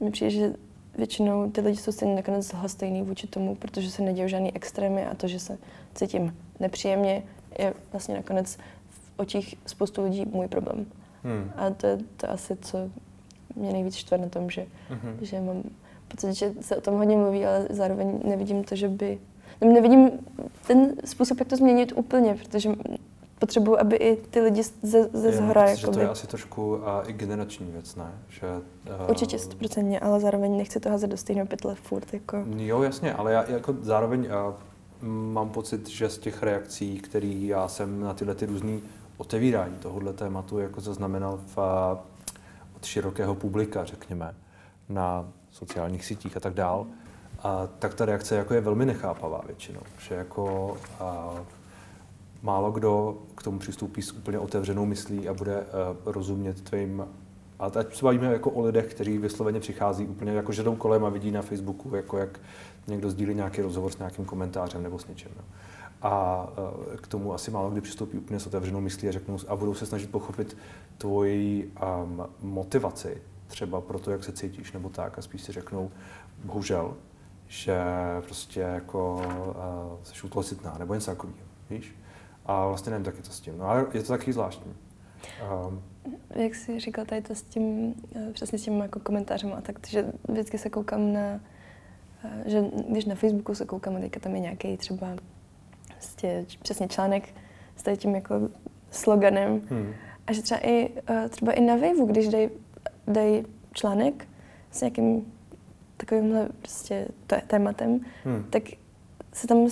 mi 0.00 0.10
přijde, 0.10 0.30
že 0.30 0.54
většinou 0.98 1.50
ty 1.50 1.60
lidi 1.60 1.76
jsou 1.76 1.92
stejně 1.92 2.14
nakonec 2.14 2.54
stejný 2.66 3.02
vůči 3.02 3.26
tomu, 3.26 3.54
protože 3.54 3.90
se 3.90 4.02
nedějí 4.02 4.28
žádný 4.28 4.56
extrémy 4.56 5.06
a 5.06 5.14
to, 5.14 5.28
že 5.28 5.38
se 5.38 5.58
cítím 5.94 6.36
nepříjemně, 6.60 7.22
je 7.58 7.74
vlastně 7.92 8.14
nakonec 8.14 8.56
v 8.90 9.12
očích 9.16 9.54
spoustu 9.66 10.04
lidí 10.04 10.26
můj 10.32 10.48
problém. 10.48 10.86
Hmm. 11.22 11.52
A 11.56 11.70
to 11.70 11.86
je 11.86 11.98
to 12.16 12.30
asi, 12.30 12.56
co 12.56 12.78
mě 13.56 13.72
nejvíc 13.72 13.94
štve 13.94 14.18
na 14.18 14.28
tom, 14.28 14.50
že, 14.50 14.66
hmm. 14.88 15.18
že 15.20 15.40
mám 15.40 15.62
pocit, 16.08 16.32
že 16.32 16.52
se 16.60 16.76
o 16.76 16.80
tom 16.80 16.94
hodně 16.94 17.16
mluví, 17.16 17.46
ale 17.46 17.66
zároveň 17.70 18.20
nevidím 18.24 18.64
to, 18.64 18.76
že 18.76 18.88
by... 18.88 19.18
Nevidím 19.60 20.10
ten 20.66 20.94
způsob, 21.04 21.38
jak 21.38 21.48
to 21.48 21.56
změnit 21.56 21.92
úplně, 21.96 22.34
protože 22.34 22.70
potřebuju, 23.42 23.78
aby 23.80 23.96
i 23.96 24.16
ty 24.16 24.40
lidi 24.40 24.62
ze, 24.62 25.08
ze 25.12 25.32
zhora... 25.32 25.64
Je, 25.64 25.70
jakoby... 25.70 25.92
to 25.92 26.00
je 26.00 26.08
asi 26.08 26.26
trošku 26.26 26.88
a, 26.88 27.02
i 27.02 27.12
generační 27.12 27.70
věc, 27.70 27.96
ne? 27.96 28.12
Že, 28.28 28.46
uh, 28.46 29.10
Určitě 29.10 29.38
stoprocentně, 29.38 30.00
ale 30.00 30.20
zároveň 30.20 30.56
nechci 30.56 30.80
to 30.80 30.90
házet 30.90 31.06
do 31.06 31.16
stejného 31.16 31.46
pytle 31.46 31.74
furt. 31.74 32.14
Jako. 32.14 32.44
Jo, 32.56 32.82
jasně, 32.82 33.14
ale 33.14 33.32
já 33.32 33.50
jako 33.50 33.74
zároveň 33.80 34.20
uh, 34.20 34.54
mám 35.08 35.50
pocit, 35.50 35.88
že 35.88 36.08
z 36.08 36.18
těch 36.18 36.42
reakcí, 36.42 36.98
které 36.98 37.26
já 37.26 37.68
jsem 37.68 38.00
na 38.00 38.14
tyhle 38.14 38.34
ty 38.34 38.46
různé 38.46 38.78
otevírání 39.16 39.76
tohohle 39.76 40.12
tématu 40.12 40.58
jako 40.58 40.80
zaznamenal 40.80 41.40
v, 41.46 41.58
uh, 41.58 41.64
od 42.76 42.84
širokého 42.84 43.34
publika, 43.34 43.84
řekněme, 43.84 44.34
na 44.88 45.28
sociálních 45.50 46.04
sítích 46.04 46.36
a 46.36 46.40
tak 46.40 46.54
dál, 46.54 46.86
a 47.42 47.68
tak 47.78 47.94
ta 47.94 48.04
reakce 48.04 48.36
jako 48.36 48.54
je 48.54 48.60
velmi 48.60 48.86
nechápavá 48.86 49.40
většinou. 49.46 49.80
Že 49.98 50.14
jako 50.14 50.76
uh, 51.00 51.38
málo 52.42 52.70
kdo 52.70 53.18
k 53.34 53.42
tomu 53.42 53.58
přistoupí 53.58 54.02
s 54.02 54.12
úplně 54.12 54.38
otevřenou 54.38 54.86
myslí 54.86 55.28
a 55.28 55.34
bude 55.34 55.60
uh, 55.60 55.66
rozumět 56.12 56.60
tvým 56.60 57.04
a 57.58 57.70
teď 57.70 57.96
se 57.96 58.04
bavíme 58.04 58.26
jako 58.26 58.50
o 58.50 58.62
lidech, 58.62 58.86
kteří 58.94 59.18
vysloveně 59.18 59.60
přichází 59.60 60.06
úplně 60.06 60.32
jako 60.32 60.52
že 60.52 60.62
jdou 60.62 60.76
kolem 60.76 61.04
a 61.04 61.08
vidí 61.08 61.30
na 61.30 61.42
Facebooku, 61.42 61.96
jako 61.96 62.18
jak 62.18 62.40
někdo 62.86 63.10
sdílí 63.10 63.34
nějaký 63.34 63.62
rozhovor 63.62 63.92
s 63.92 63.98
nějakým 63.98 64.24
komentářem 64.24 64.82
nebo 64.82 64.98
s 64.98 65.06
něčím. 65.06 65.30
No. 65.36 65.44
A 66.02 66.44
uh, 66.88 66.96
k 66.96 67.06
tomu 67.06 67.34
asi 67.34 67.50
málo 67.50 67.70
kdy 67.70 67.80
přistoupí 67.80 68.18
úplně 68.18 68.40
s 68.40 68.46
otevřenou 68.46 68.80
myslí 68.80 69.08
a 69.08 69.12
řeknou 69.12 69.38
a 69.48 69.56
budou 69.56 69.74
se 69.74 69.86
snažit 69.86 70.10
pochopit 70.10 70.56
tvoji 70.98 71.72
um, 72.04 72.26
motivaci, 72.40 73.22
třeba 73.46 73.80
pro 73.80 73.98
to, 73.98 74.10
jak 74.10 74.24
se 74.24 74.32
cítíš 74.32 74.72
nebo 74.72 74.88
tak 74.88 75.18
a 75.18 75.22
spíš 75.22 75.42
si 75.42 75.52
řeknou, 75.52 75.90
bohužel, 76.44 76.94
že 77.46 77.82
prostě 78.24 78.60
jako 78.60 79.14
uh, 79.14 79.98
jsi 80.02 80.26
utlocitná 80.26 80.76
nebo 80.78 80.94
něco 80.94 81.10
takového, 81.10 81.46
víš? 81.70 81.94
A 82.46 82.66
vlastně 82.66 82.90
nevím 82.90 83.04
taky 83.04 83.22
to 83.22 83.30
s 83.30 83.40
tím. 83.40 83.58
No 83.58 83.64
ale 83.64 83.86
je 83.94 84.02
to 84.02 84.08
taky 84.08 84.32
zvláštní. 84.32 84.72
Um, 85.66 85.82
Jak 86.34 86.54
jsi 86.54 86.80
říkal 86.80 87.04
tady 87.04 87.22
to 87.22 87.34
s 87.34 87.42
tím, 87.42 87.94
eh, 88.16 88.32
přesně 88.32 88.58
s 88.58 88.62
tím 88.62 88.80
jako 88.80 89.00
komentářem 89.00 89.52
a 89.52 89.60
tak, 89.60 89.86
že 89.88 90.06
vždycky 90.28 90.58
se 90.58 90.70
koukám 90.70 91.12
na, 91.12 91.40
eh, 92.24 92.42
že 92.46 92.64
když 92.88 93.04
na 93.04 93.14
Facebooku 93.14 93.54
se 93.54 93.64
koukám, 93.64 94.00
teďka 94.00 94.20
tam 94.20 94.34
je 94.34 94.40
nějaký 94.40 94.76
třeba 94.76 95.16
prostě 95.86 96.46
přesně 96.62 96.88
článek 96.88 97.34
s 97.76 97.82
tady 97.82 97.96
tím 97.96 98.14
jako 98.14 98.34
sloganem 98.90 99.60
hmm. 99.70 99.94
a 100.26 100.32
že 100.32 100.42
třeba 100.42 100.60
i, 100.60 100.90
eh, 101.08 101.28
třeba 101.28 101.52
i 101.52 101.60
na 101.60 101.76
Waveu, 101.76 102.06
když 102.06 102.28
dají 102.28 102.50
dej 103.06 103.44
článek 103.72 104.28
s 104.70 104.80
nějakým 104.80 105.32
takovýmhle 105.96 106.48
prostě 106.58 107.08
tématem, 107.46 108.00
hmm. 108.24 108.44
tak 108.50 108.62
se 109.32 109.46
tam 109.46 109.68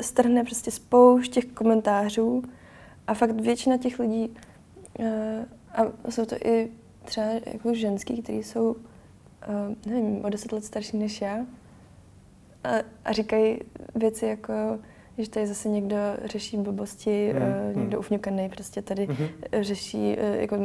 strhne 0.00 0.44
prostě 0.44 0.70
spoušť 0.70 1.32
těch 1.32 1.44
komentářů 1.44 2.42
a 3.06 3.14
fakt 3.14 3.40
většina 3.40 3.76
těch 3.76 3.98
lidí, 3.98 4.36
uh, 4.98 5.06
a 5.74 6.10
jsou 6.10 6.24
to 6.24 6.36
i 6.44 6.70
třeba 7.04 7.26
jako 7.26 7.74
ženský, 7.74 8.22
kteří 8.22 8.42
jsou, 8.42 8.70
uh, 8.70 8.76
nevím, 9.86 10.24
o 10.24 10.28
deset 10.28 10.52
let 10.52 10.64
starší 10.64 10.96
než 10.96 11.20
já, 11.20 11.46
a, 12.64 12.68
a 13.04 13.12
říkají 13.12 13.58
věci 13.94 14.26
jako, 14.26 14.52
že 15.18 15.30
tady 15.30 15.46
zase 15.46 15.68
někdo 15.68 15.96
řeší 16.24 16.56
blbosti, 16.56 17.32
hmm. 17.32 17.42
uh, 17.70 17.76
někdo 17.76 17.98
ufňukaný 17.98 18.48
prostě 18.48 18.82
tady 18.82 19.06
hmm. 19.06 19.28
řeší 19.60 20.16
uh, 20.16 20.40
jako 20.40 20.56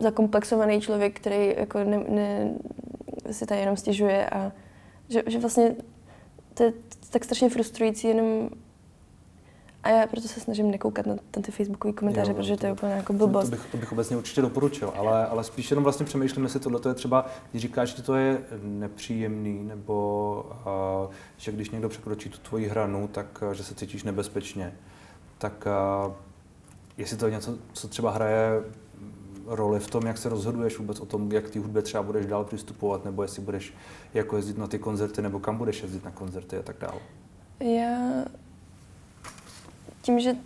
zakomplexovaný 0.00 0.80
člověk, 0.80 1.20
který 1.20 1.54
jako 1.56 1.84
ne, 1.84 1.98
ne, 2.08 2.54
si 3.30 3.46
tady 3.46 3.60
jenom 3.60 3.76
stěžuje 3.76 4.30
a 4.30 4.52
že, 5.08 5.22
že 5.26 5.38
vlastně 5.38 5.76
to 6.58 6.64
je 6.64 6.72
tak 7.10 7.24
strašně 7.24 7.50
frustrující 7.50 8.08
jenom 8.08 8.50
a 9.82 9.88
já 9.88 10.06
proto 10.06 10.28
se 10.28 10.40
snažím 10.40 10.70
nekoukat 10.70 11.06
na 11.06 11.16
ten 11.30 11.42
ty 11.42 11.52
facebookové 11.52 11.94
komentáře, 11.94 12.30
jo, 12.30 12.36
protože 12.36 12.56
to 12.56 12.66
je 12.66 12.72
úplně 12.72 12.92
jako 12.92 13.12
blbost. 13.12 13.44
To 13.44 13.50
bych, 13.50 13.66
to 13.66 13.76
bych 13.76 13.92
obecně 13.92 14.16
určitě 14.16 14.42
doporučil, 14.42 14.92
ale, 14.96 15.26
ale 15.26 15.44
spíš 15.44 15.70
jenom 15.70 15.84
vlastně 15.84 16.06
přemýšlím, 16.06 16.44
jestli 16.44 16.60
tohle 16.60 16.80
je 16.88 16.94
třeba, 16.94 17.26
když 17.50 17.62
říkáš, 17.62 17.96
že 17.96 18.02
to 18.02 18.14
je 18.14 18.40
nepříjemný, 18.62 19.64
nebo 19.64 20.44
uh, 21.06 21.12
že 21.36 21.52
když 21.52 21.70
někdo 21.70 21.88
překročí 21.88 22.28
tu 22.28 22.38
tvoji 22.38 22.68
hranu, 22.68 23.08
tak 23.08 23.42
uh, 23.42 23.52
že 23.52 23.64
se 23.64 23.74
cítíš 23.74 24.02
nebezpečně, 24.02 24.74
tak 25.38 25.66
uh, 26.06 26.12
jestli 26.96 27.16
to 27.16 27.26
je 27.26 27.32
něco, 27.32 27.58
co 27.72 27.88
třeba 27.88 28.10
hraje 28.10 28.62
roli 29.48 29.80
v 29.80 29.90
tom, 29.90 30.06
jak 30.06 30.18
se 30.18 30.28
rozhoduješ 30.28 30.78
vůbec 30.78 31.00
o 31.00 31.06
tom, 31.06 31.32
jak 31.32 31.50
ty 31.50 31.58
hudbě 31.58 31.82
třeba 31.82 32.02
budeš 32.02 32.26
dál 32.26 32.44
přistupovat, 32.44 33.04
nebo 33.04 33.22
jestli 33.22 33.42
budeš 33.42 33.74
jako 34.14 34.36
jezdit 34.36 34.58
na 34.58 34.66
ty 34.66 34.78
koncerty, 34.78 35.22
nebo 35.22 35.40
kam 35.40 35.56
budeš 35.56 35.82
jezdit 35.82 36.04
na 36.04 36.10
koncerty 36.10 36.56
a 36.56 36.62
tak 36.62 36.76
dále? 36.80 37.00
Já 37.60 38.24
tím, 40.02 40.20
že 40.20 40.36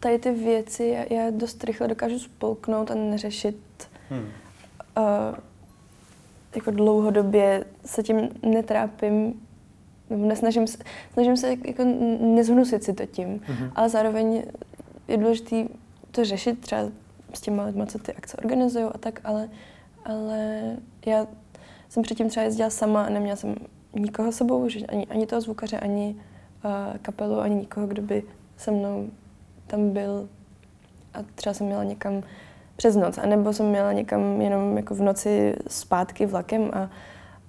tady 0.00 0.18
ty 0.18 0.30
věci 0.30 0.84
já, 0.84 1.18
já 1.18 1.30
dost 1.30 1.64
rychle 1.64 1.88
dokážu 1.88 2.18
spolknout 2.18 2.90
a 2.90 2.94
neřešit 2.94 3.56
hmm. 4.10 4.20
uh, 4.20 5.36
jako 6.54 6.70
dlouhodobě 6.70 7.64
se 7.84 8.02
tím 8.02 8.28
netrápím, 8.42 9.40
nebo 10.10 10.26
nesnažím 10.26 10.66
se, 10.66 10.78
snažím 11.12 11.36
se 11.36 11.48
jako 11.66 11.84
nezhnusit 12.20 12.84
si 12.84 12.92
to 12.92 13.06
tím, 13.06 13.40
hmm. 13.44 13.70
ale 13.74 13.88
zároveň 13.88 14.42
je 15.08 15.16
důležité 15.16 15.64
to 16.10 16.24
řešit 16.24 16.60
třeba 16.60 16.82
s 17.34 17.40
těma 17.40 17.64
lidmi, 17.64 17.86
co 17.86 17.98
ty 17.98 18.12
akce 18.14 18.36
organizují 18.36 18.84
a 18.84 18.98
tak, 18.98 19.20
ale, 19.24 19.48
ale 20.04 20.62
já 21.06 21.26
jsem 21.88 22.02
předtím 22.02 22.28
třeba 22.28 22.44
jezdila 22.44 22.70
sama 22.70 23.02
a 23.02 23.08
neměla 23.08 23.36
jsem 23.36 23.56
nikoho 23.94 24.32
sebou, 24.32 24.68
že 24.68 24.86
ani, 24.86 25.06
ani 25.06 25.26
toho 25.26 25.40
zvukaře, 25.40 25.78
ani 25.78 26.16
uh, 26.64 26.70
kapelu, 27.02 27.40
ani 27.40 27.54
nikoho, 27.54 27.86
kdo 27.86 28.02
by 28.02 28.22
se 28.56 28.70
mnou 28.70 29.10
tam 29.66 29.90
byl. 29.90 30.28
A 31.14 31.18
třeba 31.34 31.54
jsem 31.54 31.66
měla 31.66 31.84
někam 31.84 32.22
přes 32.76 32.96
noc, 32.96 33.18
anebo 33.18 33.52
jsem 33.52 33.66
měla 33.66 33.92
někam 33.92 34.40
jenom 34.40 34.76
jako 34.76 34.94
v 34.94 35.00
noci 35.00 35.56
zpátky 35.68 36.26
vlakem 36.26 36.70
a, 36.72 36.90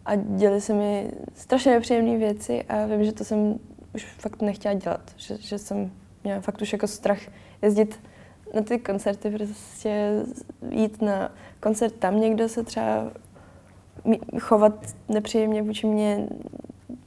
a 0.05 0.15
děly 0.15 0.61
se 0.61 0.73
mi 0.73 1.11
strašně 1.35 1.71
nepříjemné 1.71 2.17
věci 2.17 2.63
a 2.63 2.85
vím, 2.85 3.03
že 3.03 3.11
to 3.11 3.23
jsem 3.23 3.59
už 3.95 4.05
fakt 4.05 4.41
nechtěla 4.41 4.73
dělat, 4.73 5.11
že, 5.15 5.37
že 5.37 5.57
jsem 5.57 5.91
měla 6.23 6.41
fakt 6.41 6.61
už 6.61 6.73
jako 6.73 6.87
strach 6.87 7.19
jezdit 7.61 7.99
na 8.53 8.61
ty 8.61 8.79
koncerty, 8.79 9.29
prostě 9.29 10.23
jít 10.69 11.01
na 11.01 11.31
koncert 11.59 11.93
tam 11.93 12.19
někdo 12.19 12.49
se 12.49 12.63
třeba 12.63 13.11
chovat 14.39 14.73
nepříjemně 15.09 15.61
vůči 15.61 15.87
mě, 15.87 16.27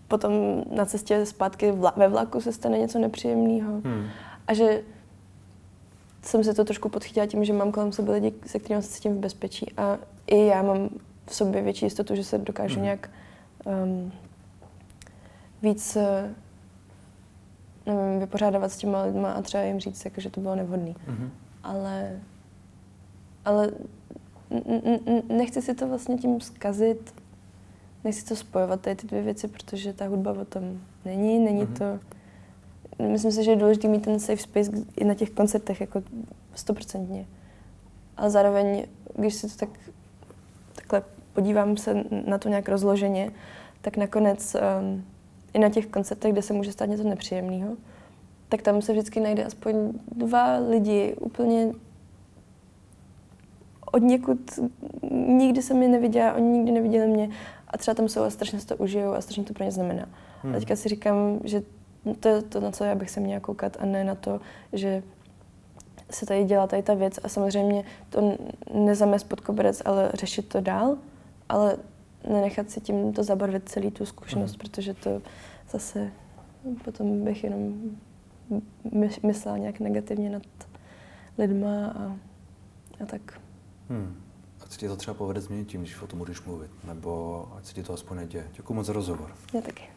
potom 0.09 0.33
na 0.71 0.87
cestě 0.87 1.27
zpátky 1.27 1.73
vla, 1.73 1.93
ve 1.97 2.09
vlaku 2.09 2.41
se 2.41 2.53
stane 2.53 2.79
něco 2.79 2.99
nepříjemného. 2.99 3.73
Hmm. 3.85 4.07
A 4.47 4.55
že 4.55 4.83
jsem 6.23 6.45
se 6.45 6.55
to 6.55 6.65
trošku 6.65 6.89
podchytila 6.89 7.27
tím, 7.27 7.45
že 7.45 7.53
mám 7.53 7.73
kolem 7.73 7.93
sebe 7.93 8.13
lidi, 8.13 8.33
se 8.47 8.59
kterými 8.59 8.83
se 8.83 8.89
cítím 8.89 9.15
v 9.15 9.19
bezpečí. 9.19 9.73
A 9.77 9.99
i 10.27 10.47
já 10.47 10.63
mám 10.63 10.89
v 11.27 11.35
sobě 11.35 11.63
větší 11.63 11.87
jistotu, 11.87 12.15
že 12.15 12.25
se 12.25 12.39
dokážu 12.39 12.75
hmm. 12.75 12.85
nějak 12.85 13.11
um, 13.85 14.13
víc 15.63 15.97
eh, 15.97 16.35
nevím, 17.87 18.20
vypořádávat 18.20 18.72
s 18.72 18.76
těma 18.76 19.03
lidma 19.03 19.32
a 19.32 19.43
třeba 19.43 19.62
jim 19.62 19.80
říct, 19.80 20.05
jako, 20.05 20.20
že 20.20 20.30
to 20.30 20.41
bylo 20.41 20.55
nevhodné. 20.55 20.91
Mm-hmm. 20.91 21.30
Ale, 21.62 22.20
ale 23.45 23.70
nechci 25.28 25.62
si 25.62 25.74
to 25.74 25.89
vlastně 25.89 26.16
tím 26.16 26.41
zkazit, 26.41 27.14
nechci 28.05 28.24
to 28.24 28.37
spojovat 28.37 28.80
tady 28.80 28.97
ty 28.97 29.07
dvě 29.07 29.22
věci, 29.22 29.49
protože 29.49 29.93
ta 29.93 30.07
hudba 30.07 30.32
o 30.32 30.45
tom 30.45 30.80
není, 31.05 31.39
není 31.39 31.66
mm-hmm. 31.66 31.78
to... 31.78 31.99
Myslím 33.03 33.32
si, 33.32 33.45
že 33.45 33.51
je 33.51 33.57
důležité 33.57 33.89
mít 33.89 34.05
ten 34.05 34.20
safe 34.20 34.43
space 34.43 34.70
i 34.97 35.05
na 35.05 35.14
těch 35.14 35.30
koncertech, 35.30 35.80
jako 35.80 36.03
stoprocentně. 36.55 37.26
Ale 38.16 38.30
zároveň, 38.30 38.87
když 39.16 39.34
si 39.34 39.49
to 39.49 39.66
tak 39.66 39.68
takhle 40.74 41.03
podívám 41.32 41.76
se 41.76 42.05
na 42.26 42.39
to 42.39 42.49
nějak 42.49 42.68
rozloženě, 42.68 43.32
tak 43.80 43.97
nakonec 43.97 44.57
um, 44.57 45.05
i 45.57 45.59
na 45.59 45.69
těch 45.69 45.87
koncertech, 45.87 46.33
kde 46.33 46.43
se 46.43 46.53
může 46.53 46.73
stát 46.73 46.87
něco 46.89 47.03
nepříjemného, 47.03 47.77
tak 48.49 48.63
tam 48.63 48.83
se 48.83 48.93
vždycky 48.93 49.21
najde 49.21 49.45
aspoň 49.45 49.93
dva 50.13 50.59
lidi 50.59 51.17
úplně 51.21 51.73
od 53.93 54.03
někud, 54.03 54.39
nikdy 55.13 55.63
jsem 55.63 55.83
je 55.83 55.89
neviděla, 55.89 56.35
oni 56.35 56.49
nikdy 56.49 56.73
neviděli 56.73 57.09
mě 57.09 57.31
a 57.69 57.79
třeba 57.79 57.95
tam 57.95 58.09
jsou 58.09 58.23
a 58.23 58.31
strašně 58.31 58.61
si 58.61 58.67
to 58.67 58.77
užijou 58.77 59.13
a 59.13 59.21
strašně 59.21 59.45
to 59.45 59.55
pro 59.55 59.65
ně 59.65 59.73
znamená. 59.73 60.09
Hmm. 60.43 60.55
A 60.55 60.59
teďka 60.59 60.77
si 60.77 60.89
říkám, 60.89 61.41
že 61.45 61.63
to 62.21 62.29
je 62.29 62.43
to, 62.43 62.61
na 62.61 62.71
co 62.71 62.85
já 62.85 62.95
bych 62.95 63.11
se 63.11 63.21
měla 63.21 63.41
koukat 63.41 63.77
a 63.81 63.87
ne 63.87 64.05
na 64.05 64.15
to, 64.15 64.41
že 64.73 65.03
se 66.11 66.27
tady 66.27 66.45
dělá 66.45 66.67
tady 66.67 66.83
ta 66.83 66.95
věc 66.95 67.19
a 67.23 67.29
samozřejmě 67.29 67.85
to 68.11 68.39
nezamést 68.75 69.29
pod 69.29 69.41
koberec, 69.41 69.83
ale 69.85 70.11
řešit 70.15 70.49
to 70.49 70.61
dál, 70.61 70.97
ale 71.49 71.77
nenechat 72.27 72.70
si 72.70 72.81
tím 72.81 73.12
to 73.12 73.22
zabarvit 73.22 73.68
celý 73.68 73.91
tu 73.91 74.07
zkušenost, 74.07 74.51
hmm. 74.51 74.59
protože 74.59 74.95
to 74.95 75.22
zase 75.70 76.12
potom 76.85 77.24
bych 77.24 77.45
jenom 77.45 77.91
myslela 79.22 79.59
nějak 79.59 79.81
negativně 79.81 80.31
nad 80.31 80.43
lidma 81.39 81.87
a, 81.87 82.16
a 83.03 83.07
tak. 83.07 83.41
Hmm. 83.89 84.22
Ať 84.61 84.72
se 84.72 84.79
ti 84.79 84.89
to 84.89 84.97
třeba 84.97 85.14
povede 85.14 85.41
změnit 85.41 85.68
tím, 85.68 85.81
když 85.81 86.03
o 86.03 86.07
tom 86.07 86.18
budeš 86.18 86.43
mluvit, 86.43 86.70
nebo 86.85 87.45
ať 87.57 87.66
se 87.66 87.74
ti 87.74 87.83
to 87.83 87.93
aspoň 87.93 88.16
neděje. 88.16 88.51
Děkuji 88.57 88.74
moc 88.74 88.87
za 88.87 88.93
rozhovor. 88.93 89.35
Já 89.55 89.61
taky. 89.61 89.96